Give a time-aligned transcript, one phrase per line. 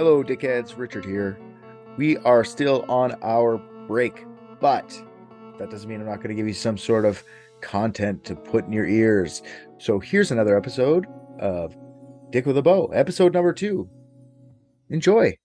[0.00, 0.78] Hello, dickheads.
[0.78, 1.38] Richard here.
[1.98, 4.24] We are still on our break,
[4.58, 4.88] but
[5.58, 7.22] that doesn't mean I'm not going to give you some sort of
[7.60, 9.42] content to put in your ears.
[9.76, 11.06] So here's another episode
[11.38, 11.76] of
[12.30, 13.90] Dick with a Beau, episode number two.
[14.88, 15.36] Enjoy.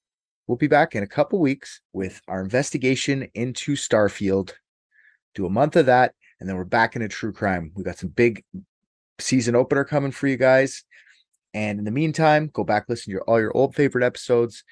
[0.47, 4.53] We'll be back in a couple weeks with our investigation into Starfield.
[5.33, 7.73] Do a month of that, and then we're back into true crime.
[7.75, 8.41] We got some big
[9.19, 10.85] season opener coming for you guys.
[11.55, 14.65] And in the meantime, go back listen to your, all your old favorite episodes.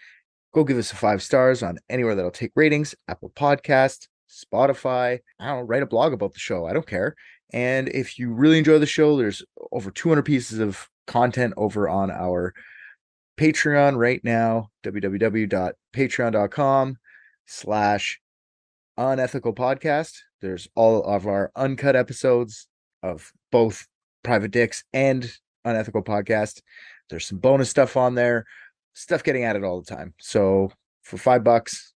[0.53, 5.19] Go give us a five stars on anywhere that'll take ratings, Apple Podcast, Spotify.
[5.39, 6.65] I don't write a blog about the show.
[6.65, 7.15] I don't care.
[7.53, 9.41] And if you really enjoy the show, there's
[9.71, 12.53] over 200 pieces of content over on our
[13.37, 16.97] Patreon right now, www.patreon.com
[17.45, 18.19] slash
[18.97, 20.17] unethical podcast.
[20.41, 22.67] There's all of our uncut episodes
[23.01, 23.87] of both
[24.21, 25.33] Private Dicks and
[25.65, 26.61] Unethical Podcast.
[27.09, 28.45] There's some bonus stuff on there,
[28.93, 30.13] stuff getting added all the time.
[30.19, 30.71] So
[31.03, 31.93] for five bucks,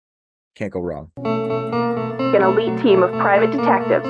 [0.55, 1.11] can't go wrong.
[1.17, 4.05] An elite team of private detectives,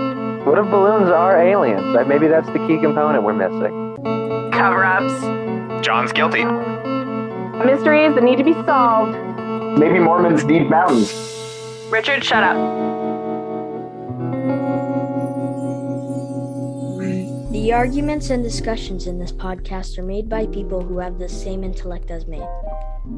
[0.46, 1.96] What if balloons are aliens?
[2.08, 4.52] Maybe that's the key component we're missing.
[4.52, 6.44] cover ups, John's guilty.
[7.66, 9.18] mysteries that need to be solved.
[9.80, 11.12] Maybe Mormons need mountains.
[11.90, 12.56] Richard, shut up.
[17.64, 21.64] The arguments and discussions in this podcast are made by people who have the same
[21.64, 22.44] intellect as me.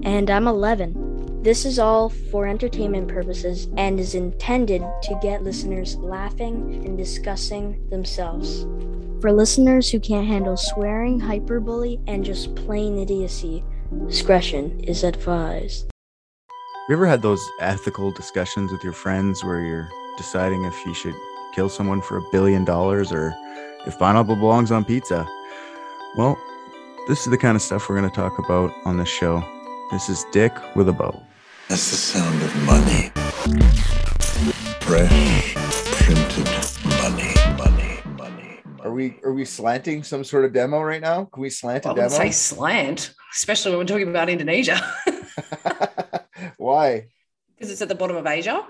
[0.03, 1.41] And I'm 11.
[1.41, 7.89] This is all for entertainment purposes and is intended to get listeners laughing and discussing
[7.89, 8.67] themselves.
[9.19, 13.63] For listeners who can't handle swearing, hyperbole, and just plain idiocy,
[14.05, 15.89] discretion is advised.
[16.88, 21.16] You ever had those ethical discussions with your friends where you're deciding if you should
[21.55, 23.33] kill someone for a billion dollars or
[23.86, 25.28] if pineapple belongs on pizza?
[26.17, 26.38] Well,
[27.08, 29.44] this is the kind of stuff we're going to talk about on this show.
[29.91, 31.22] This is Dick with a Beau.
[31.69, 33.11] That's the sound of money.
[34.81, 35.56] Fresh,
[36.03, 36.47] printed
[37.02, 38.59] money, money, money.
[38.84, 41.25] Are we are we slanting some sort of demo right now?
[41.25, 42.24] Can we slant a I wouldn't demo?
[42.24, 44.79] say slant, especially when we're talking about Indonesia,
[46.57, 47.07] Why?
[47.56, 48.66] because it's at the bottom of Asia.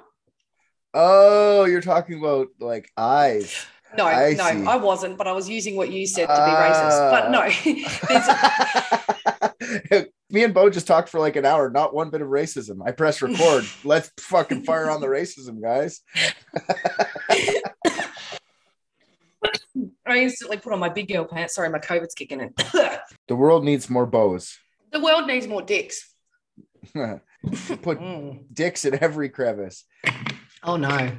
[0.94, 3.66] Oh, you're talking about like eyes.
[3.98, 4.66] No, I no, see.
[4.66, 7.12] I wasn't, but I was using what you said to be racist.
[7.12, 7.42] But no,
[9.90, 12.80] there's, Me and Bo just talked for like an hour, not one bit of racism.
[12.86, 13.64] I press record.
[13.84, 16.02] Let's fucking fire on the racism, guys.
[20.08, 21.56] I instantly put on my big girl pants.
[21.56, 22.54] Sorry, my COVID's kicking in.
[23.28, 24.58] The world needs more bows.
[24.92, 26.12] the world needs more dicks.
[26.94, 27.20] Put
[28.00, 28.46] Mm.
[28.54, 29.86] dicks in every crevice.
[30.64, 31.12] Oh no.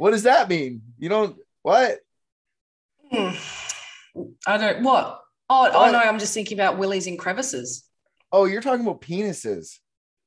[0.00, 0.80] What does that mean?
[0.98, 1.98] You don't what?
[3.12, 3.36] Mm.
[4.46, 5.20] I don't what.
[5.50, 7.84] Oh, oh no, I'm just thinking about willies in crevices.
[8.32, 9.76] Oh, you're talking about penises.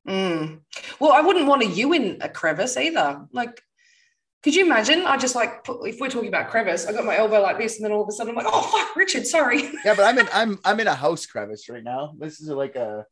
[0.07, 0.59] Mm.
[0.99, 3.25] Well, I wouldn't want a you in a crevice either.
[3.31, 3.63] Like,
[4.43, 5.07] could you imagine?
[5.07, 7.77] I just like put, if we're talking about crevice, I got my elbow like this,
[7.77, 9.71] and then all of a sudden I'm like, oh fuck, Richard, sorry.
[9.83, 12.13] Yeah, but I'm in I'm I'm in a house crevice right now.
[12.19, 13.07] This is like a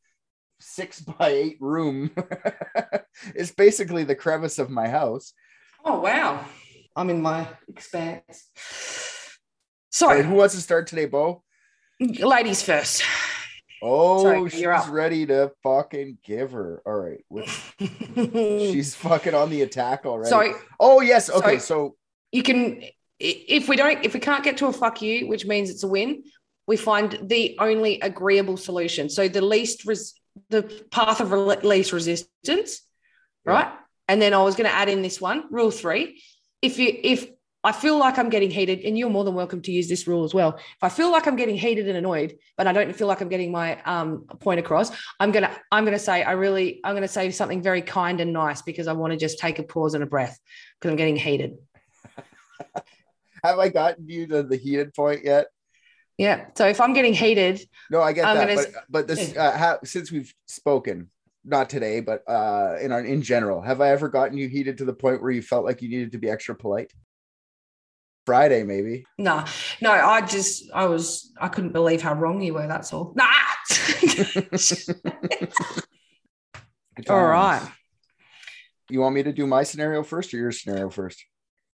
[0.59, 2.11] six by eight room.
[3.33, 5.33] it's basically the crevice of my house.
[5.83, 6.45] Oh wow,
[6.95, 8.21] I'm in my expanse.
[10.01, 11.43] All right, Sorry, who wants to start today, Bo?
[11.99, 13.03] ladies first.
[13.83, 16.83] Oh, Sorry, she's ready to fucking give her.
[16.85, 17.23] All right.
[18.15, 20.29] She's fucking on the attack already.
[20.29, 21.31] Sorry, Oh, yes.
[21.31, 21.39] Okay.
[21.39, 21.59] Sorry.
[21.59, 21.95] So,
[22.31, 22.83] you can
[23.19, 25.87] if we don't if we can't get to a fuck you, which means it's a
[25.87, 26.23] win,
[26.67, 29.09] we find the only agreeable solution.
[29.09, 30.13] So the least res-
[30.49, 30.61] the
[30.91, 32.81] path of rel- least resistance,
[33.47, 33.73] Yeah.
[34.11, 36.21] And then I was going to add in this one, rule three.
[36.61, 37.29] If you if
[37.63, 40.25] I feel like I'm getting heated, and you're more than welcome to use this rule
[40.25, 40.57] as well.
[40.57, 43.29] If I feel like I'm getting heated and annoyed, but I don't feel like I'm
[43.29, 47.31] getting my um, point across, I'm gonna I'm gonna say I really I'm gonna say
[47.31, 50.07] something very kind and nice because I want to just take a pause and a
[50.07, 50.37] breath
[50.77, 51.57] because I'm getting heated.
[53.45, 55.47] have I gotten you to the heated point yet?
[56.17, 56.47] Yeah.
[56.57, 58.55] So if I'm getting heated, No, I get I'm that.
[58.55, 61.09] gonna But, but this, uh, ha- since we've spoken,
[61.43, 64.85] not today, but uh, in our, in general, have I ever gotten you heated to
[64.85, 66.91] the point where you felt like you needed to be extra polite?
[68.25, 69.03] Friday, maybe.
[69.17, 69.43] no,
[69.81, 72.67] no, I just I was I couldn't believe how wrong you were.
[72.67, 73.13] That's all.
[73.15, 73.25] Nah.
[73.99, 74.49] Good
[76.97, 77.07] all times.
[77.07, 77.71] right.
[78.89, 81.25] You want me to do my scenario first or your scenario first?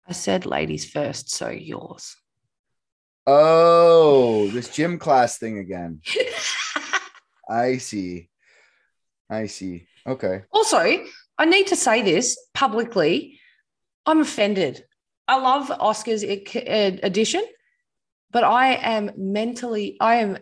[0.08, 2.16] I said ladies first, so yours.
[3.24, 6.00] Oh, this gym class thing again.
[7.48, 8.28] I see.
[9.32, 9.86] I see.
[10.06, 10.42] Okay.
[10.52, 10.78] Also,
[11.38, 13.40] I need to say this publicly.
[14.04, 14.84] I'm offended.
[15.26, 17.42] I love Oscar's edition,
[18.30, 20.38] but I am mentally, I am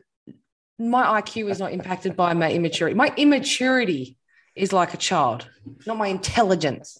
[0.78, 2.94] my IQ is not impacted by my immaturity.
[2.94, 4.16] My immaturity
[4.56, 5.46] is like a child,
[5.86, 6.98] not my intelligence.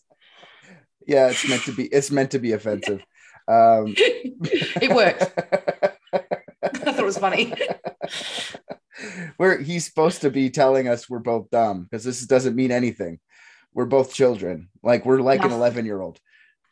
[1.07, 1.87] Yeah, it's meant to be.
[1.87, 3.01] It's meant to be offensive.
[3.49, 5.23] Um, it worked.
[6.63, 7.55] I thought it was funny.
[9.37, 13.19] Where he's supposed to be telling us we're both dumb because this doesn't mean anything.
[13.73, 14.69] We're both children.
[14.83, 16.19] Like we're like an 11 year old.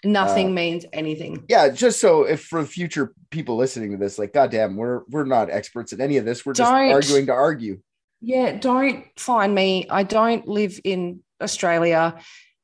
[0.04, 1.44] Nothing Uh, means anything.
[1.48, 5.50] Yeah, just so if for future people listening to this, like, goddamn, we're we're not
[5.50, 6.46] experts in any of this.
[6.46, 6.92] We're just Don't.
[6.92, 7.80] arguing to argue.
[8.20, 9.86] Yeah, don't find me.
[9.90, 12.18] I don't live in Australia.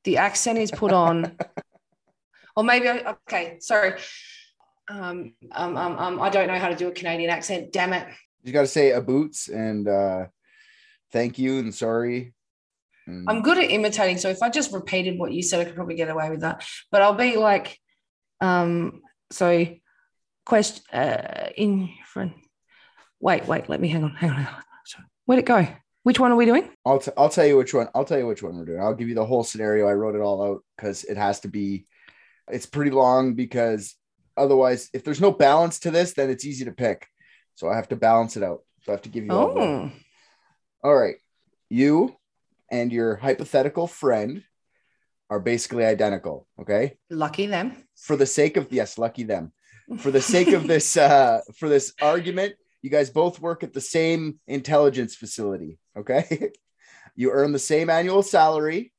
[0.04, 1.36] The accent is put on.
[2.56, 3.94] or maybe I, okay, sorry.
[4.88, 7.72] Um, um, um, um, I don't know how to do a Canadian accent.
[7.72, 8.06] Damn it.
[8.44, 10.26] You got to say a boots and uh,
[11.10, 12.34] thank you and sorry.
[13.06, 14.18] And- I'm good at imitating.
[14.18, 16.64] So if I just repeated what you said, I could probably get away with that.
[16.92, 17.78] But I'll be like,
[18.40, 19.00] um,
[19.30, 19.66] so
[20.44, 22.34] question uh in front.
[23.18, 24.62] Wait, wait, let me hang on, hang on, hang on.
[25.24, 25.66] Where'd it go?
[26.02, 26.68] Which one are we doing?
[26.84, 27.88] I'll, t- I'll tell you which one.
[27.94, 28.80] I'll tell you which one we're doing.
[28.80, 29.88] I'll give you the whole scenario.
[29.88, 31.86] I wrote it all out because it has to be.
[32.50, 33.94] It's pretty long because
[34.36, 37.06] otherwise, if there's no balance to this, then it's easy to pick.
[37.54, 38.62] So I have to balance it out.
[38.82, 39.58] So I have to give you all.
[39.58, 39.90] Oh,
[40.82, 41.16] all right.
[41.68, 42.14] You
[42.70, 44.42] and your hypothetical friend
[45.30, 46.46] are basically identical.
[46.60, 46.98] Okay.
[47.10, 47.76] lucky them.
[47.96, 49.52] For the sake of yes, lucky them.
[49.98, 53.80] For the sake of this, uh, for this argument, you guys both work at the
[53.80, 55.78] same intelligence facility.
[55.96, 56.50] Okay.
[57.16, 58.92] you earn the same annual salary.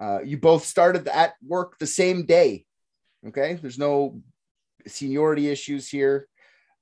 [0.00, 2.64] Uh, you both started at work the same day.
[3.28, 3.58] Okay.
[3.60, 4.22] There's no
[4.86, 6.28] seniority issues here.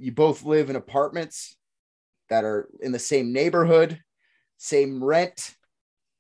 [0.01, 1.57] You both live in apartments
[2.31, 4.01] that are in the same neighborhood,
[4.57, 5.55] same rent.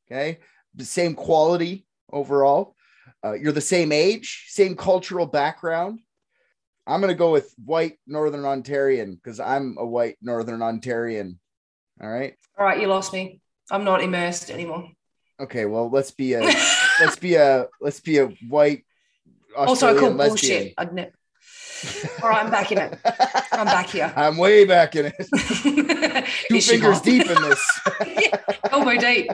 [0.06, 0.38] Okay.
[0.74, 2.76] The same quality overall.
[3.24, 6.00] Uh, you're the same age, same cultural background.
[6.86, 11.38] I'm going to go with white Northern Ontarian because I'm a white Northern Ontarian.
[12.02, 12.34] All right.
[12.58, 13.40] All right, you lost me.
[13.70, 14.90] I'm not immersed anymore.
[15.40, 15.64] Okay.
[15.66, 16.40] Well, let's be a
[17.00, 18.84] let's be a let's be a white
[19.56, 20.28] also, I call lesbian.
[20.28, 20.74] bullshit.
[20.78, 21.10] I'd ne-
[22.22, 22.98] All right, I'm back in it.
[23.52, 24.12] I'm back here.
[24.16, 25.14] I'm way back in it.
[26.48, 27.80] Two fingers deep in this.
[28.06, 28.36] Yeah,
[28.70, 29.30] elbow deep.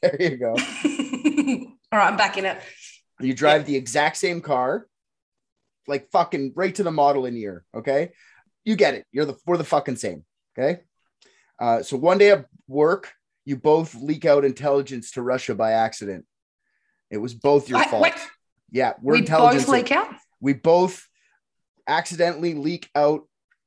[0.00, 0.50] there you go.
[1.92, 2.58] All right, I'm back in it.
[3.20, 4.86] You drive the exact same car,
[5.86, 7.64] like fucking right to the model in year.
[7.74, 8.10] Okay.
[8.64, 9.06] You get it.
[9.12, 10.24] You're the we're the fucking same.
[10.58, 10.80] Okay.
[11.60, 13.12] Uh, so one day at work,
[13.44, 16.24] you both leak out intelligence to Russia by accident.
[17.10, 18.02] It was both your Wait, fault.
[18.02, 18.14] wait.
[18.70, 19.64] Yeah, we're we intelligence.
[19.66, 20.08] both leak out.
[20.40, 21.06] we both
[21.86, 23.22] accidentally leak out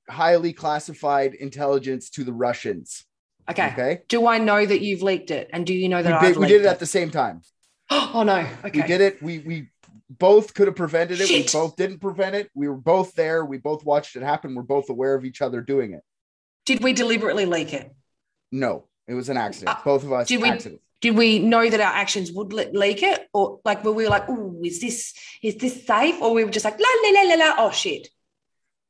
[0.09, 3.05] highly classified intelligence to the Russians.
[3.49, 3.67] Okay.
[3.73, 4.01] Okay.
[4.07, 5.49] Do I know that you've leaked it?
[5.53, 6.69] And do you know We that did, I've we did it it?
[6.69, 7.41] at the same time.
[7.89, 8.47] oh no.
[8.63, 8.81] Okay.
[8.81, 9.21] We did it.
[9.21, 9.69] We we
[10.09, 11.27] both could have prevented it.
[11.27, 11.53] Shit.
[11.53, 12.49] We both didn't prevent it.
[12.55, 13.43] We were both there.
[13.45, 14.55] We both watched it happen.
[14.55, 16.01] We're both aware of each other doing it.
[16.65, 17.93] Did we deliberately leak it?
[18.51, 19.77] No, it was an accident.
[19.77, 20.81] Uh, both of us did we- accident.
[21.01, 24.25] Did we know that our actions would le- leak it, or like were we like,
[24.29, 25.13] "Oh, is this
[25.43, 28.09] is this safe?" Or we were just like, "La la la la la." Oh shit.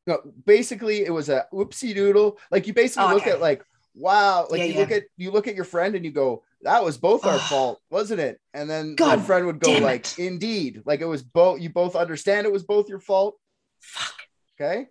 [0.08, 2.38] No, basically it was a oopsie doodle.
[2.52, 3.32] Like you basically Oh, look okay.
[3.32, 3.64] at like,
[3.96, 4.80] wow, like Yeah, you yeah.
[4.82, 7.82] look at you look at your friend and you go, that was both our fault,
[7.90, 8.40] wasn't it?
[8.54, 10.20] And then God my friend would go like, it.
[10.20, 11.60] indeed, like it was both.
[11.60, 13.36] You both understand it was both your fault.
[13.82, 14.14] Fuck.
[14.62, 14.88] Okay.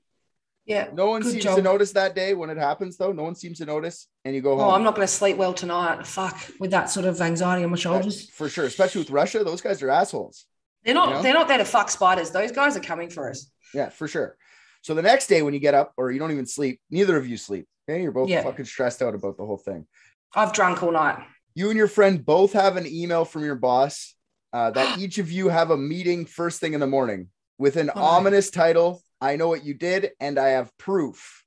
[0.66, 0.88] Yeah.
[0.94, 3.12] No one seems to notice that day when it happens, though.
[3.12, 4.64] No one seems to notice, and you go home.
[4.66, 6.06] Oh, I'm not going to sleep well tonight.
[6.06, 8.30] Fuck, with that sort of anxiety on my shoulders.
[8.30, 9.44] for sure, especially with Russia.
[9.44, 10.46] Those guys are assholes.
[10.82, 11.08] They're not.
[11.08, 11.22] You know?
[11.22, 12.30] They're not there to fuck spiders.
[12.30, 13.50] Those guys are coming for us.
[13.74, 14.36] Yeah, for sure.
[14.82, 17.26] So the next day when you get up, or you don't even sleep, neither of
[17.26, 17.66] you sleep.
[17.88, 18.42] Okay, you're both Yeah.
[18.42, 19.86] fucking stressed out about the whole thing.
[20.34, 21.18] I've drunk all night.
[21.54, 24.14] You and your friend both have an email from your boss
[24.52, 27.90] uh, that each of you have a meeting first thing in the morning with an
[27.94, 29.02] Oh, ominous title.
[29.24, 31.44] I know what you did, and I have proof.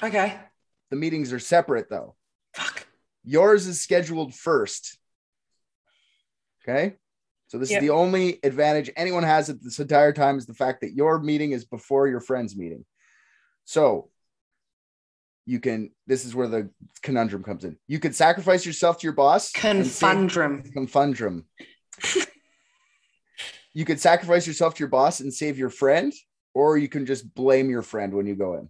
[0.00, 0.38] Okay.
[0.90, 2.14] The meetings are separate though.
[2.54, 2.86] Fuck.
[3.24, 4.98] Yours is scheduled first.
[6.62, 6.94] Okay.
[7.48, 7.82] So this Yep.
[7.82, 11.18] is the only advantage anyone has at this entire time is the fact that your
[11.18, 12.84] meeting is before your friend's meeting.
[13.64, 14.10] So
[15.44, 16.70] you can this is where the
[17.02, 17.78] conundrum comes in.
[17.88, 19.50] You could sacrifice yourself to your boss.
[19.50, 20.72] Confundrum.
[20.72, 21.46] Confundrum.
[23.74, 26.12] you could sacrifice yourself to your boss and save your friend,
[26.54, 28.68] or you can just blame your friend when you go in.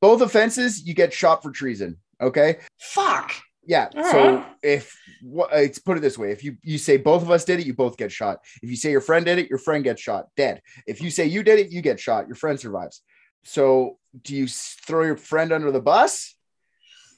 [0.00, 1.98] Both offenses, you get shot for treason.
[2.20, 2.58] Okay.
[2.78, 3.34] Fuck.
[3.66, 3.88] Yeah.
[3.94, 4.46] All so right.
[4.62, 7.60] if what it's put it this way, if you you say both of us did
[7.60, 8.38] it, you both get shot.
[8.62, 10.62] If you say your friend did it, your friend gets shot, dead.
[10.86, 12.26] If you say you did it, you get shot.
[12.26, 13.02] Your friend survives.
[13.44, 16.34] So do you throw your friend under the bus,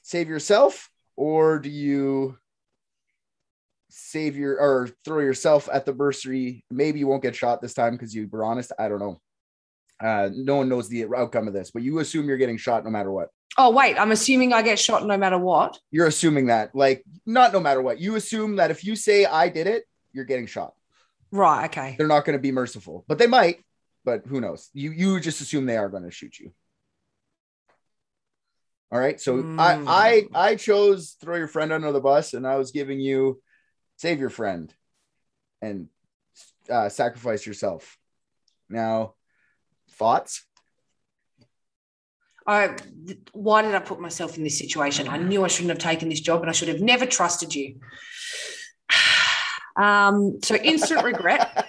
[0.03, 2.37] save yourself, or do you
[3.89, 6.65] save your or throw yourself at the bursary?
[6.69, 8.73] Maybe you won't get shot this time because you were honest.
[8.77, 9.21] I don't know.
[10.01, 12.89] Uh, no one knows the outcome of this, but you assume you're getting shot no
[12.89, 13.29] matter what.
[13.57, 15.77] Oh wait, I'm assuming I get shot no matter what.
[15.91, 17.99] You're assuming that, like, not no matter what.
[17.99, 20.73] You assume that if you say I did it, you're getting shot.
[21.31, 21.65] Right.
[21.65, 21.95] Okay.
[21.97, 23.63] They're not going to be merciful, but they might.
[24.03, 24.69] But who knows?
[24.73, 26.51] You you just assume they are going to shoot you.
[28.91, 29.21] All right.
[29.21, 29.59] So Mm.
[29.59, 33.41] I I I chose throw your friend under the bus, and I was giving you
[33.97, 34.73] save your friend
[35.61, 35.87] and
[36.69, 37.97] uh, sacrifice yourself.
[38.69, 39.13] Now,
[39.91, 40.45] thoughts?
[42.47, 42.75] I
[43.33, 45.07] why did I put myself in this situation?
[45.07, 47.79] I knew I shouldn't have taken this job and I should have never trusted you.
[49.77, 51.65] Um, so instant regret.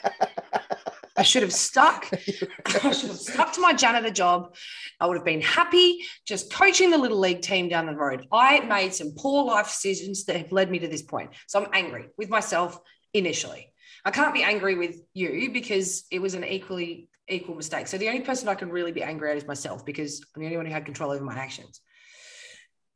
[1.16, 2.08] I should have stuck.
[2.12, 4.56] I should have stuck to my janitor job.
[4.98, 8.26] I would have been happy just coaching the little league team down the road.
[8.32, 11.30] I made some poor life decisions that have led me to this point.
[11.46, 12.80] So I'm angry with myself
[13.14, 13.72] initially.
[14.04, 17.86] I can't be angry with you because it was an equally equal mistake.
[17.86, 20.46] So the only person I can really be angry at is myself because I'm the
[20.46, 21.80] only one who had control over my actions.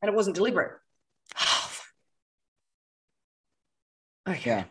[0.01, 0.73] And it wasn't deliberate.
[4.29, 4.49] okay.
[4.49, 4.63] Yeah.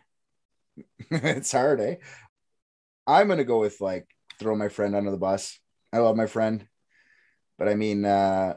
[1.10, 1.96] it's hard, eh?
[3.06, 4.06] I'm gonna go with like
[4.38, 5.58] throw my friend under the bus.
[5.92, 6.66] I love my friend,
[7.58, 8.54] but I mean, uh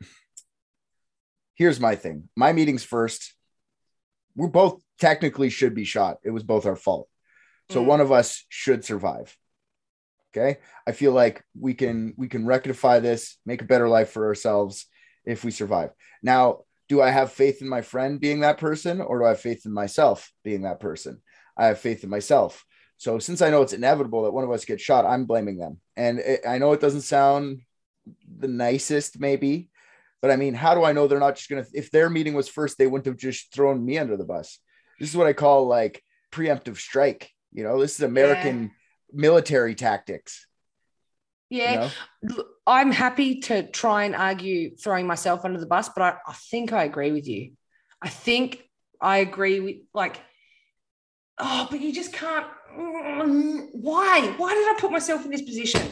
[1.54, 2.28] here's my thing.
[2.36, 3.34] My meeting's first.
[4.36, 6.18] We both technically should be shot.
[6.22, 7.08] It was both our fault.
[7.70, 7.86] So Mm.
[7.86, 9.36] one of us should survive.
[10.32, 10.58] Okay.
[10.86, 14.86] I feel like we can we can rectify this, make a better life for ourselves
[15.24, 15.90] if we survive.
[16.22, 19.40] Now, do I have faith in my friend being that person or do I have
[19.40, 21.20] faith in myself being that person?
[21.56, 22.64] I have faith in myself.
[22.96, 25.78] So since I know it's inevitable that one of us gets shot, I'm blaming them.
[25.96, 27.62] And it, I know it doesn't sound
[28.38, 29.70] the nicest, maybe,
[30.20, 32.34] but I mean, how do I know they're not just going to, if their meeting
[32.34, 34.58] was first, they wouldn't have just thrown me under the bus.
[34.98, 37.30] This is what I call like preemptive strike.
[37.52, 38.70] You know, this is American
[39.12, 40.46] military tactics.
[41.48, 41.90] you Yeah.
[42.24, 42.44] know?
[42.66, 46.72] I'm happy to try and argue throwing myself under the bus, but I, I think
[46.72, 47.52] I agree with you.
[48.00, 48.62] I think
[49.00, 50.20] I agree with like,
[51.38, 52.46] oh, but you just can't.
[52.78, 54.34] mm, Why?
[54.36, 55.82] Why did I put myself in this position?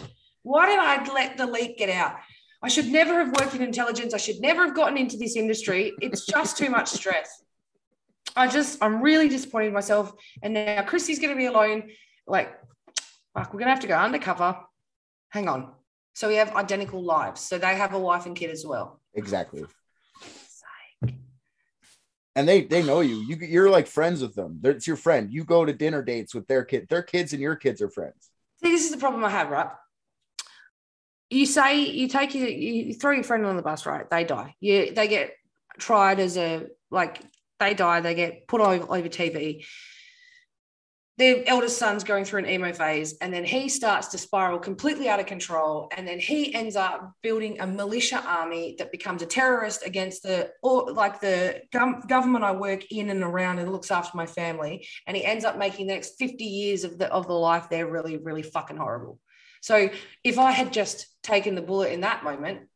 [0.43, 2.17] Why did I let the leak get out?
[2.63, 4.15] I should never have worked in intelligence.
[4.15, 5.93] I should never have gotten into this industry.
[6.01, 7.43] It's just too much stress.
[8.37, 10.13] I just, I'm really disappointed in myself.
[10.43, 11.91] And now Christy's going to be alone.
[12.27, 12.53] Like,
[13.35, 14.59] fuck, we're going to have to go undercover.
[15.31, 15.73] Hang on.
[16.15, 17.41] So we have identical lives.
[17.41, 19.01] So they have a wife and kid as well.
[19.15, 19.65] Exactly.
[22.35, 23.17] And they they know you.
[23.17, 24.59] You you're like friends with them.
[24.61, 25.29] They're, it's your friend.
[25.33, 26.87] You go to dinner dates with their kid.
[26.89, 28.31] Their kids and your kids are friends.
[28.63, 29.71] See, this is the problem I have, right?
[31.31, 34.09] You say you take your, you throw your friend on the bus, right?
[34.09, 34.55] They die.
[34.61, 35.33] You they get
[35.79, 37.21] tried as a like
[37.59, 38.01] they die.
[38.01, 39.65] They get put over, over TV.
[41.19, 45.09] Their eldest son's going through an emo phase, and then he starts to spiral completely
[45.09, 45.91] out of control.
[45.97, 50.51] And then he ends up building a militia army that becomes a terrorist against the
[50.63, 55.17] or like the government I work in and around and looks after my family and
[55.17, 58.17] he ends up making the next 50 years of the of the life there really
[58.17, 59.19] really fucking horrible
[59.61, 59.89] so
[60.25, 62.69] if i had just taken the bullet in that moment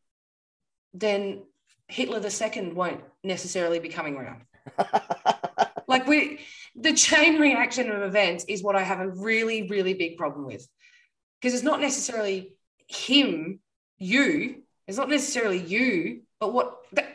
[0.95, 1.43] then
[1.89, 4.43] hitler the second won't necessarily be coming around
[5.89, 6.41] like we
[6.77, 10.67] the chain reaction of events is what i have a really really big problem with
[11.41, 12.55] because it's not necessarily
[12.89, 13.61] him
[13.99, 17.07] you it's not necessarily you but what that,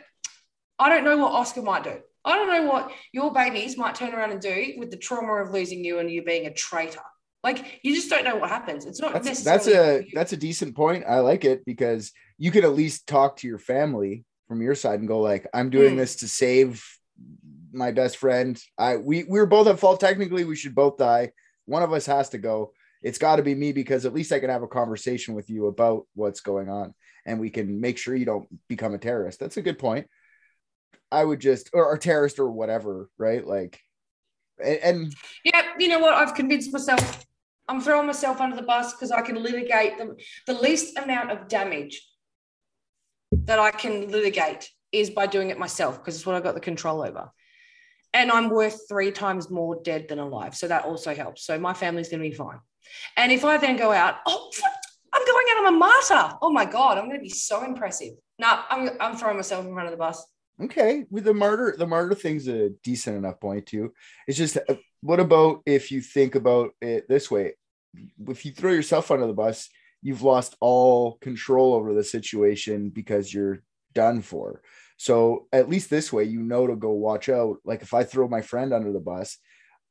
[0.78, 4.12] i don't know what oscar might do I don't know what your babies might turn
[4.12, 7.00] around and do with the trauma of losing you and you being a traitor.
[7.42, 8.84] Like you just don't know what happens.
[8.84, 10.10] It's not That's necessarily that's a you.
[10.12, 11.04] that's a decent point.
[11.08, 14.98] I like it because you could at least talk to your family from your side
[14.98, 15.98] and go like, I'm doing Hmm.
[15.98, 16.84] this to save
[17.72, 18.60] my best friend.
[18.76, 20.00] I we we were both at fault.
[20.00, 21.32] Technically, we should both die.
[21.66, 22.72] One of us has to go.
[23.02, 25.66] It's got to be me because at least I can have a conversation with you
[25.66, 26.94] about what's going on,
[27.26, 29.38] and we can make sure you don't become a terrorist.
[29.38, 30.06] That's a good point.
[31.10, 33.46] I would just or a terrorist or whatever, right?
[33.46, 33.80] Like,
[34.62, 36.14] and, and Yeah, you know what?
[36.14, 37.24] I've convinced myself.
[37.68, 41.48] I'm throwing myself under the bus because I can litigate the, the least amount of
[41.48, 42.02] damage
[43.32, 46.60] that I can litigate is by doing it myself because it's what I've got the
[46.60, 47.30] control over.
[48.14, 50.54] And I'm worth three times more dead than alive.
[50.56, 51.44] So that also helps.
[51.44, 52.58] So my family's going to be fine.
[53.16, 54.50] And if I then go out, oh,
[55.12, 56.38] I'm going out, I'm a martyr.
[56.40, 58.14] Oh my God, I'm going to be so impressive.
[58.38, 60.24] No, I'm, I'm throwing myself in front of the bus.
[60.60, 63.92] Okay, with the martyr, the martyr thing's a decent enough point too.
[64.26, 67.54] It's just, uh, what about if you think about it this way?
[68.26, 69.68] If you throw yourself under the bus,
[70.02, 73.62] you've lost all control over the situation because you're
[73.94, 74.62] done for.
[74.98, 77.58] So at least this way, you know to go watch out.
[77.64, 79.38] Like if I throw my friend under the bus,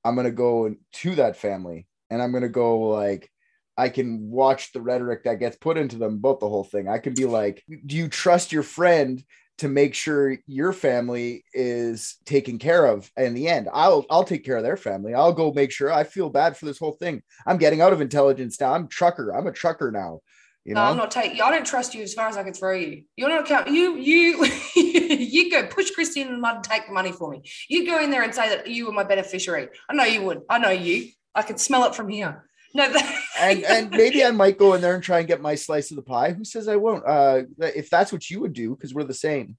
[0.03, 3.31] I'm gonna go to that family and I'm gonna go like,
[3.77, 6.89] I can watch the rhetoric that gets put into them about the whole thing.
[6.89, 9.23] I can be like, do you trust your friend
[9.59, 13.69] to make sure your family is taken care of in the end?
[13.71, 15.13] I'll i'll take care of their family.
[15.13, 17.21] I'll go make sure i feel bad for this whole thing.
[17.45, 18.73] I'm getting out of intelligence now.
[18.73, 19.33] I'm trucker.
[19.33, 20.19] I'm a trucker now
[20.67, 21.41] you know No, I'm not taking.
[21.41, 23.03] I don't trust you as far as I can throw you.
[23.15, 23.69] You're not account.
[23.69, 24.45] You you
[24.75, 27.41] you go push Christy in the mud and take the money for me.
[27.69, 29.69] You go in there and say that you were my beneficiary.
[29.89, 30.41] I know you would.
[30.49, 31.09] I know you.
[31.33, 32.43] I can smell it from here.
[32.73, 35.55] No, that, and and maybe i might go in there and try and get my
[35.55, 38.75] slice of the pie who says i won't uh if that's what you would do
[38.75, 39.57] because we're the same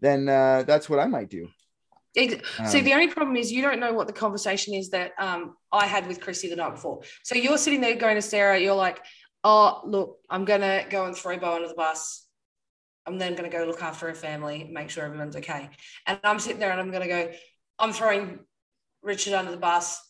[0.00, 1.48] then uh that's what i might do
[2.16, 5.12] Ex- See, Um, the only problem is you don't know what the conversation is that
[5.18, 7.02] um, I had with Chrissy the night before.
[7.22, 8.98] So you're sitting there going to Sarah, you're like,
[9.44, 12.26] oh, look, I'm going to go and throw Bo under the bus.
[13.06, 15.70] I'm then going to go look after her family, make sure everyone's okay.
[16.06, 17.32] And I'm sitting there and I'm going to go,
[17.78, 18.40] I'm throwing
[19.02, 20.00] Richard under the bus.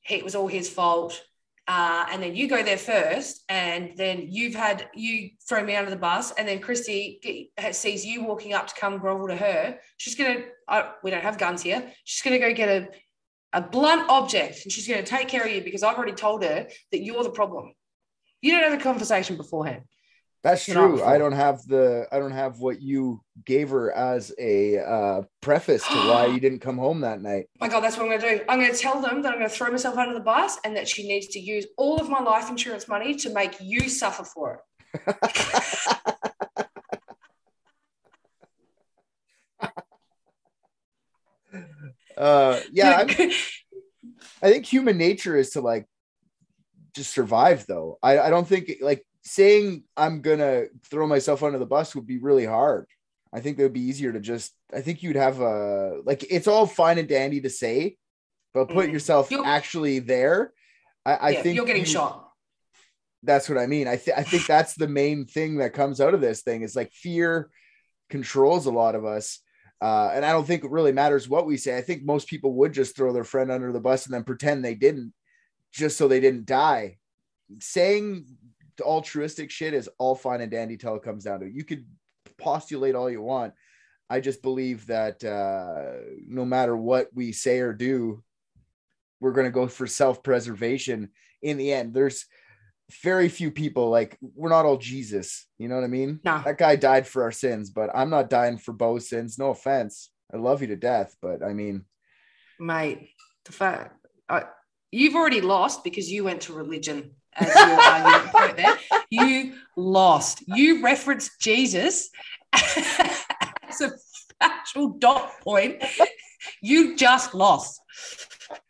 [0.00, 1.20] He, it was all his fault.
[1.66, 5.88] Uh, and then you go there first, and then you've had you throw me under
[5.88, 9.78] the bus, and then Christy sees you walking up to come grovel to her.
[9.96, 10.42] She's gonna,
[11.02, 11.90] we don't have guns here.
[12.04, 12.88] She's gonna go get a,
[13.54, 16.68] a blunt object, and she's gonna take care of you because I've already told her
[16.92, 17.72] that you're the problem.
[18.44, 19.84] You don't have the conversation beforehand.
[20.42, 24.30] that's You're true i don't have the i don't have what you gave her as
[24.38, 28.02] a uh preface to why you didn't come home that night my God, that's what
[28.02, 28.44] I'm going to do.
[28.50, 30.76] I'm going to tell them that I'm going to throw myself under the bus and
[30.76, 34.24] that she needs to use all of my life insurance money to make you suffer
[34.24, 34.60] for
[35.06, 35.16] it.
[42.18, 43.30] uh yeah I'm-
[44.42, 45.86] I think human nature is to like
[46.94, 47.98] just survive though.
[48.02, 52.18] I, I don't think like saying I'm gonna throw myself under the bus would be
[52.18, 52.86] really hard.
[53.32, 56.46] I think it would be easier to just I think you'd have a like it's
[56.46, 57.96] all fine and dandy to say,
[58.52, 58.92] but put Mm.
[58.92, 60.52] yourself You're- actually there.
[61.06, 62.20] I, I yeah, think you're getting you- shot.
[63.22, 63.88] That's what I mean.
[63.88, 66.76] I th- I think that's the main thing that comes out of this thing is
[66.76, 67.50] like fear
[68.10, 69.40] controls a lot of us.
[69.80, 71.76] Uh, and I don't think it really matters what we say.
[71.76, 74.62] I think most people would just throw their friend under the bus and then pretend
[74.64, 75.12] they didn't,
[75.74, 76.98] just so they didn't die.
[77.60, 78.26] Saying
[78.80, 81.52] altruistic shit is all fine and dandy till it comes down to it.
[81.52, 81.84] You could
[82.38, 83.52] postulate all you want.
[84.08, 88.22] I just believe that uh, no matter what we say or do,
[89.20, 91.10] we're going to go for self preservation
[91.42, 91.94] in the end.
[91.94, 92.26] There's
[93.02, 95.46] very few people like we're not all Jesus.
[95.58, 96.20] You know what I mean?
[96.24, 96.42] No.
[96.44, 99.38] That guy died for our sins, but I'm not dying for Bo's sins.
[99.38, 100.10] No offense.
[100.32, 101.84] I love you to death, but I mean,
[102.60, 103.10] Mate,
[103.44, 104.44] the fact I,
[104.94, 108.76] you've already lost because you went to religion as your argument point there.
[109.10, 110.42] You lost.
[110.46, 112.10] You referenced Jesus
[112.52, 113.92] as a
[114.40, 115.82] factual dot point.
[116.62, 117.80] You just lost.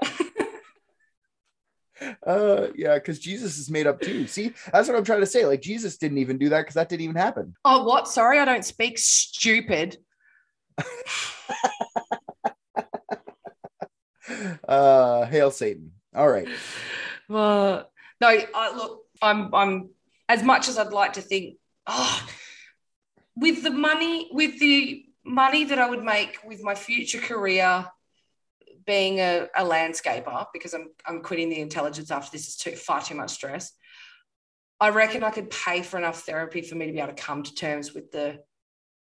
[2.26, 4.26] uh, yeah, because Jesus is made up too.
[4.26, 5.44] See, that's what I'm trying to say.
[5.46, 7.54] Like Jesus didn't even do that because that didn't even happen.
[7.64, 8.08] Oh, what?
[8.08, 9.98] Sorry, I don't speak stupid.
[14.66, 15.92] Uh, hail Satan.
[16.14, 16.46] All right.
[17.28, 19.90] Well, no, I, look, I'm, I'm
[20.28, 22.26] as much as I'd like to think, oh,
[23.36, 27.86] with the money, with the money that I would make with my future career
[28.86, 33.02] being a, a landscaper, because I'm, I'm quitting the intelligence after this is too far
[33.02, 33.72] too much stress.
[34.78, 37.42] I reckon I could pay for enough therapy for me to be able to come
[37.42, 38.40] to terms with the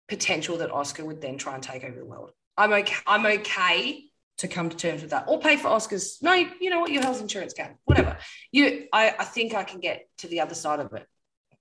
[0.07, 2.31] potential that Oscar would then try and take over the world.
[2.57, 2.95] I'm okay.
[3.05, 4.08] I'm okay
[4.39, 6.17] to come to terms with that, or pay for Oscar's.
[6.21, 6.91] No, you know what?
[6.91, 8.17] Your health insurance can, whatever.
[8.51, 11.05] You, I, I think I can get to the other side of it,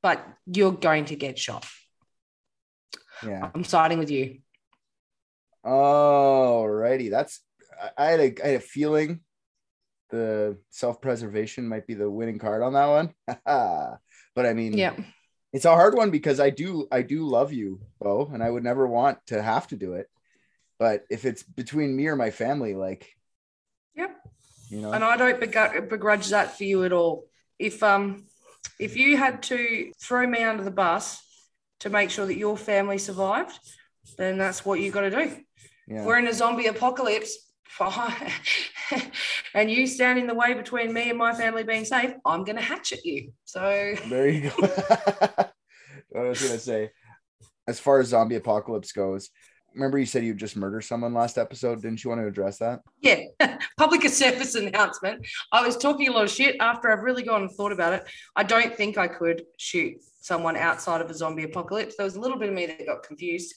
[0.03, 1.67] but you're going to get shot.
[3.27, 3.51] Yeah.
[3.55, 4.39] I'm siding with you.
[5.65, 7.09] All righty.
[7.09, 7.41] That's
[7.81, 9.21] I- I had a I had a feeling
[10.11, 13.15] the self-preservation might be the winning card on that one.
[14.35, 14.95] but I mean, Yeah.
[15.53, 18.65] it's a hard one because I do I do love you, Bo, and I would
[18.65, 20.09] never want to have to do it.
[20.79, 23.15] But if it's between me or my family, like,
[23.95, 24.17] Yep.
[24.71, 27.27] you know, and I don't begr- begrudge that for you at all.
[27.59, 28.27] If um
[28.79, 31.21] if you had to throw me under the bus
[31.81, 33.59] to make sure that your family survived,
[34.17, 35.37] then that's what you got to do.
[35.89, 36.05] yeah.
[36.05, 37.37] We're in a zombie apocalypse,
[39.55, 42.13] and you stand in the way between me and my family being safe.
[42.25, 43.33] I'm going to hatchet you.
[43.45, 44.57] So There you go.
[46.09, 46.91] what I was gonna say,
[47.67, 49.31] as far as zombie apocalypse goes,
[49.79, 51.83] remember you said you just murdered someone last episode?
[51.83, 52.81] Didn't you want to address that?
[53.01, 53.21] yeah,
[53.79, 55.25] public service announcement.
[55.53, 58.05] I was talking a lot of shit after I've really gone and thought about it.
[58.35, 61.95] I don't think I could shoot someone outside of a zombie apocalypse.
[61.97, 63.55] There was a little bit of me that got confused.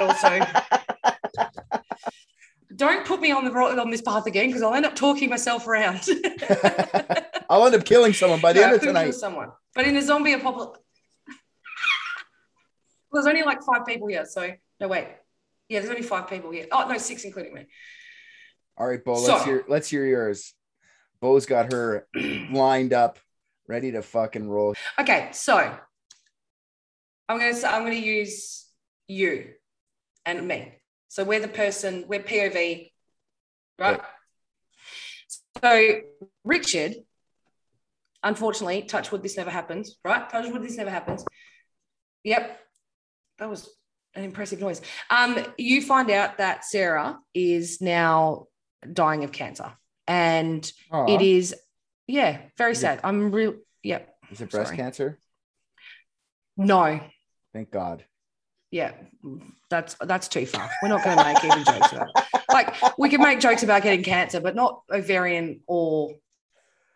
[0.00, 0.40] also,
[2.76, 5.66] don't put me on the on this path again because I'll end up talking myself
[5.66, 6.06] around.
[7.50, 9.10] I'll end up killing someone by the No, end of tonight.
[9.12, 10.78] Someone, but in a zombie apocalypse,
[13.12, 14.24] there's only like five people here.
[14.26, 15.08] So no, wait,
[15.68, 16.66] yeah, there's only five people here.
[16.72, 17.66] Oh no, six including me.
[18.76, 20.54] All right, Bo, So- let's hear let's hear yours.
[21.20, 23.18] Bo's got her lined up,
[23.66, 24.74] ready to fucking roll.
[24.98, 25.56] Okay, so
[27.28, 28.66] I'm gonna say I'm gonna use
[29.08, 29.48] you
[30.24, 30.74] and me.
[31.08, 32.92] So we're the person, we're POV,
[33.78, 34.00] right?
[35.60, 36.00] So
[36.44, 36.94] Richard,
[38.22, 40.28] unfortunately, touch wood, this never happens, right?
[40.28, 41.24] Touch wood, this never happens.
[42.24, 42.60] Yep,
[43.38, 43.68] that was
[44.18, 44.80] an impressive noise.
[45.10, 48.46] Um, you find out that Sarah is now
[48.92, 49.72] dying of cancer,
[50.06, 51.54] and Aw, it is,
[52.06, 53.00] yeah, very Is it- sad.
[53.04, 54.14] I'm real, yep.
[54.30, 54.76] is it breast sorry.
[54.76, 55.18] cancer?
[56.56, 57.00] No,
[57.52, 58.04] Thank God.
[58.70, 58.92] yeah,
[59.70, 60.68] that's that's too far.
[60.82, 62.08] We're not going to make even jokes about.
[62.16, 62.42] It.
[62.52, 66.14] Like we can make jokes about getting cancer, but not ovarian or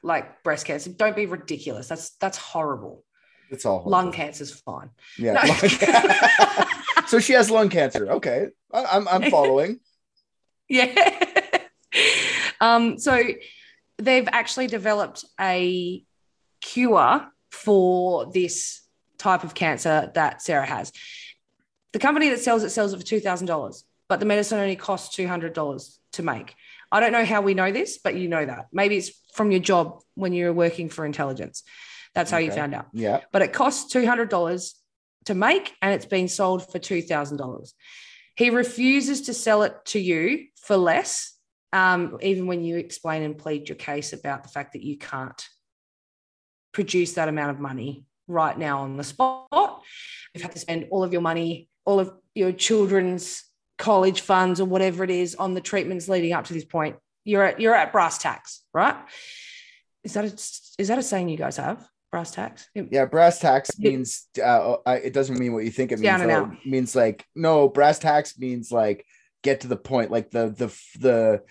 [0.02, 0.90] like breast cancer.
[0.90, 1.86] Don't be ridiculous.
[1.86, 3.04] That's that's horrible.
[3.50, 4.12] It's all Lung horrible.
[4.12, 4.90] cancer's fine.
[5.16, 5.34] Yeah.
[5.34, 5.42] No.
[7.06, 8.10] so she has lung cancer.
[8.12, 9.80] Okay, I, I'm I'm following.
[10.68, 10.94] yeah.
[12.60, 12.98] um.
[12.98, 13.22] So
[13.98, 16.04] they've actually developed a
[16.60, 18.82] cure for this
[19.18, 20.92] type of cancer that Sarah has.
[21.92, 24.76] The company that sells it sells it for two thousand dollars, but the medicine only
[24.76, 26.54] costs two hundred dollars to make.
[26.90, 28.66] I don't know how we know this, but you know that.
[28.72, 31.62] Maybe it's from your job when you're working for intelligence.
[32.14, 32.88] That's how you found out.
[32.92, 33.20] Yeah.
[33.32, 34.74] But it costs two hundred dollars
[35.26, 37.74] to make, and it's been sold for two thousand dollars.
[38.36, 41.36] He refuses to sell it to you for less,
[41.72, 45.48] um, even when you explain and plead your case about the fact that you can't
[46.72, 49.82] produce that amount of money right now on the spot.
[50.32, 53.44] You've had to spend all of your money, all of your children's
[53.76, 56.96] college funds or whatever it is on the treatments leading up to this point.
[57.24, 58.96] You're at you're at brass tacks, right?
[60.04, 60.32] Is that a,
[60.80, 61.86] is that a saying you guys have?
[62.12, 62.68] Brass tacks?
[62.74, 66.02] Yeah, brass tacks means uh, it doesn't mean what you think it means.
[66.02, 66.52] Down and out.
[66.52, 69.06] It means like no, brass tacks means like
[69.42, 70.66] get to the point, like the the
[71.00, 71.42] the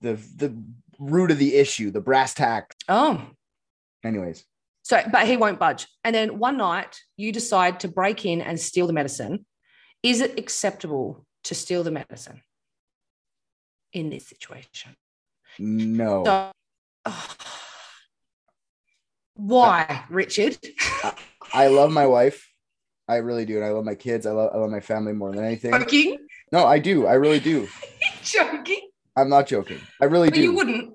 [0.00, 0.62] the the
[0.98, 2.74] root of the issue, the brass tack.
[2.88, 3.24] Oh,
[4.04, 4.44] Anyways,
[4.82, 5.86] So, but he won't budge.
[6.02, 9.46] And then one night you decide to break in and steal the medicine.
[10.02, 12.42] Is it acceptable to steal the medicine
[13.92, 14.96] in this situation?
[15.60, 16.24] no.
[16.24, 16.50] So,
[17.06, 17.34] oh,
[19.38, 20.58] why, Richard?
[21.54, 22.46] I love my wife.
[23.08, 24.26] I really do, and I love my kids.
[24.26, 25.72] I love I love my family more than anything.
[25.72, 26.18] Joking?
[26.52, 27.06] No, I do.
[27.06, 27.66] I really do.
[28.22, 28.90] Joking?
[29.16, 29.80] I'm not joking.
[30.00, 30.42] I really But do.
[30.42, 30.94] you wouldn't.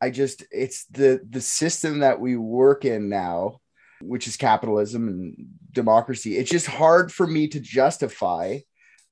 [0.00, 3.60] I just it's the the system that we work in now,
[4.00, 6.36] which is capitalism and democracy.
[6.36, 8.58] It's just hard for me to justify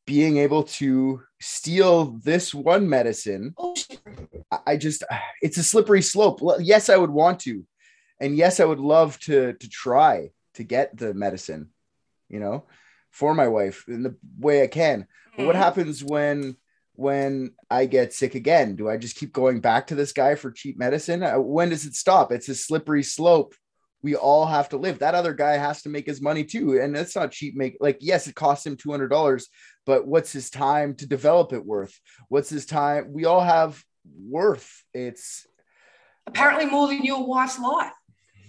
[0.07, 3.55] being able to steal this one medicine.
[3.59, 3.75] Oh.
[4.53, 5.03] I- I just
[5.43, 6.41] it's a slippery slope.
[6.61, 7.65] Yes, I would want to.
[8.21, 11.71] And yes, I would love to to try to get the medicine,
[12.29, 12.65] you know,
[13.11, 15.07] for my wife in the way I can.
[15.37, 15.59] But what Mhm.
[15.61, 16.57] happens when
[16.99, 18.75] when I get sick again?
[18.75, 21.23] Do I just keep going back to this guy for cheap medicine?
[21.23, 22.33] Uh, When does it stop?
[22.33, 23.55] It's a slippery slope.
[24.03, 25.01] We all have to live.
[25.01, 27.55] That other guy has to make his money too, and that's not cheap.
[27.55, 29.49] Make like yes, it costs him two hundred dollars,
[29.85, 32.01] but what's his time to develop it worth?
[32.31, 33.13] What's his time?
[33.13, 33.85] We all have
[34.31, 34.83] worth.
[34.95, 35.47] It's
[36.27, 37.93] Apparently, more than your wife's life.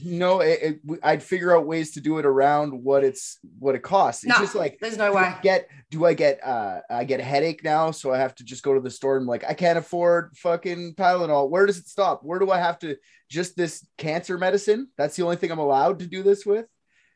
[0.03, 3.83] No, it, it, I'd figure out ways to do it around what it's what it
[3.83, 4.23] costs.
[4.23, 5.23] It's No, just like there's no way.
[5.23, 8.43] I get do I get uh I get a headache now, so I have to
[8.43, 11.49] just go to the store and like I can't afford fucking Tylenol.
[11.49, 12.23] Where does it stop?
[12.23, 12.97] Where do I have to
[13.29, 14.89] just this cancer medicine?
[14.97, 16.65] That's the only thing I'm allowed to do this with,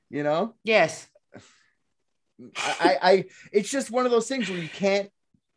[0.09, 0.55] you know?
[0.63, 1.07] Yes.
[2.57, 5.09] I, I, I it's just one of those things where you can't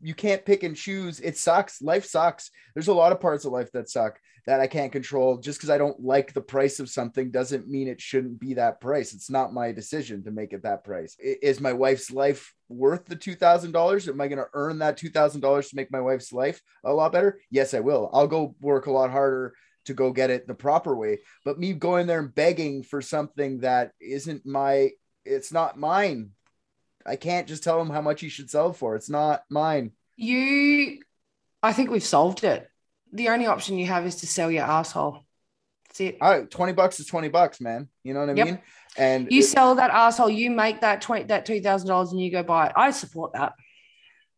[0.05, 1.19] you can't pick and choose.
[1.19, 1.81] It sucks.
[1.81, 2.51] Life sucks.
[2.75, 5.38] There's a lot of parts of life that suck that I can't control.
[5.38, 8.83] Just because I don't like the price of something doesn't mean it shouldn't be that
[8.83, 9.14] price.
[9.14, 11.17] It's not my decision to make it that price.
[11.19, 14.07] Is my wife's life worth the two thousand dollars?
[14.07, 16.93] Am I going to earn that two thousand dollars to make my wife's life a
[16.93, 17.40] lot better?
[17.51, 18.11] Yes, I will.
[18.12, 19.55] I'll go work a lot harder
[19.87, 21.21] to go get it the proper way.
[21.47, 24.90] But me going there and begging for something that isn't my,
[25.25, 26.31] it's not mine.
[27.07, 28.97] I can't just tell him how much he should sell for.
[28.97, 29.93] It's not mine.
[30.17, 31.01] You,
[31.62, 32.69] I think we've solved it.
[33.12, 35.21] The only option you have is to sell your asshole.
[35.88, 36.19] That's it.
[36.21, 37.88] All right, 20 bucks is 20 bucks, man.
[38.03, 38.47] You know what I Yep.
[38.47, 38.59] mean?
[38.97, 42.21] And You it- sell that asshole, you make that twenty that two thousand dollars, and
[42.21, 42.73] you go buy it.
[42.77, 43.55] I support that.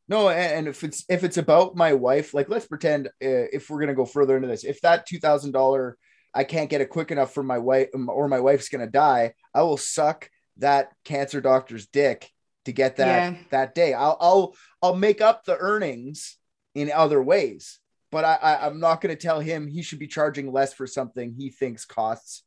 [0.08, 3.68] no, and, and if it's if it's about my wife, like let's pretend uh, if
[3.68, 5.98] we're gonna go further into this, if that two thousand dollar
[6.34, 9.62] I can't get it quick enough for my wife or my wife's gonna die, I
[9.62, 12.30] will suck that cancer doctor's dick
[12.66, 13.38] to get that Yeah.
[13.50, 13.94] that day.
[13.94, 16.36] I'll I'll I'll make up the earnings
[16.74, 17.78] in other ways,
[18.12, 20.86] but I, I I'm not going to tell him he should be charging less for
[20.86, 22.42] something he thinks costs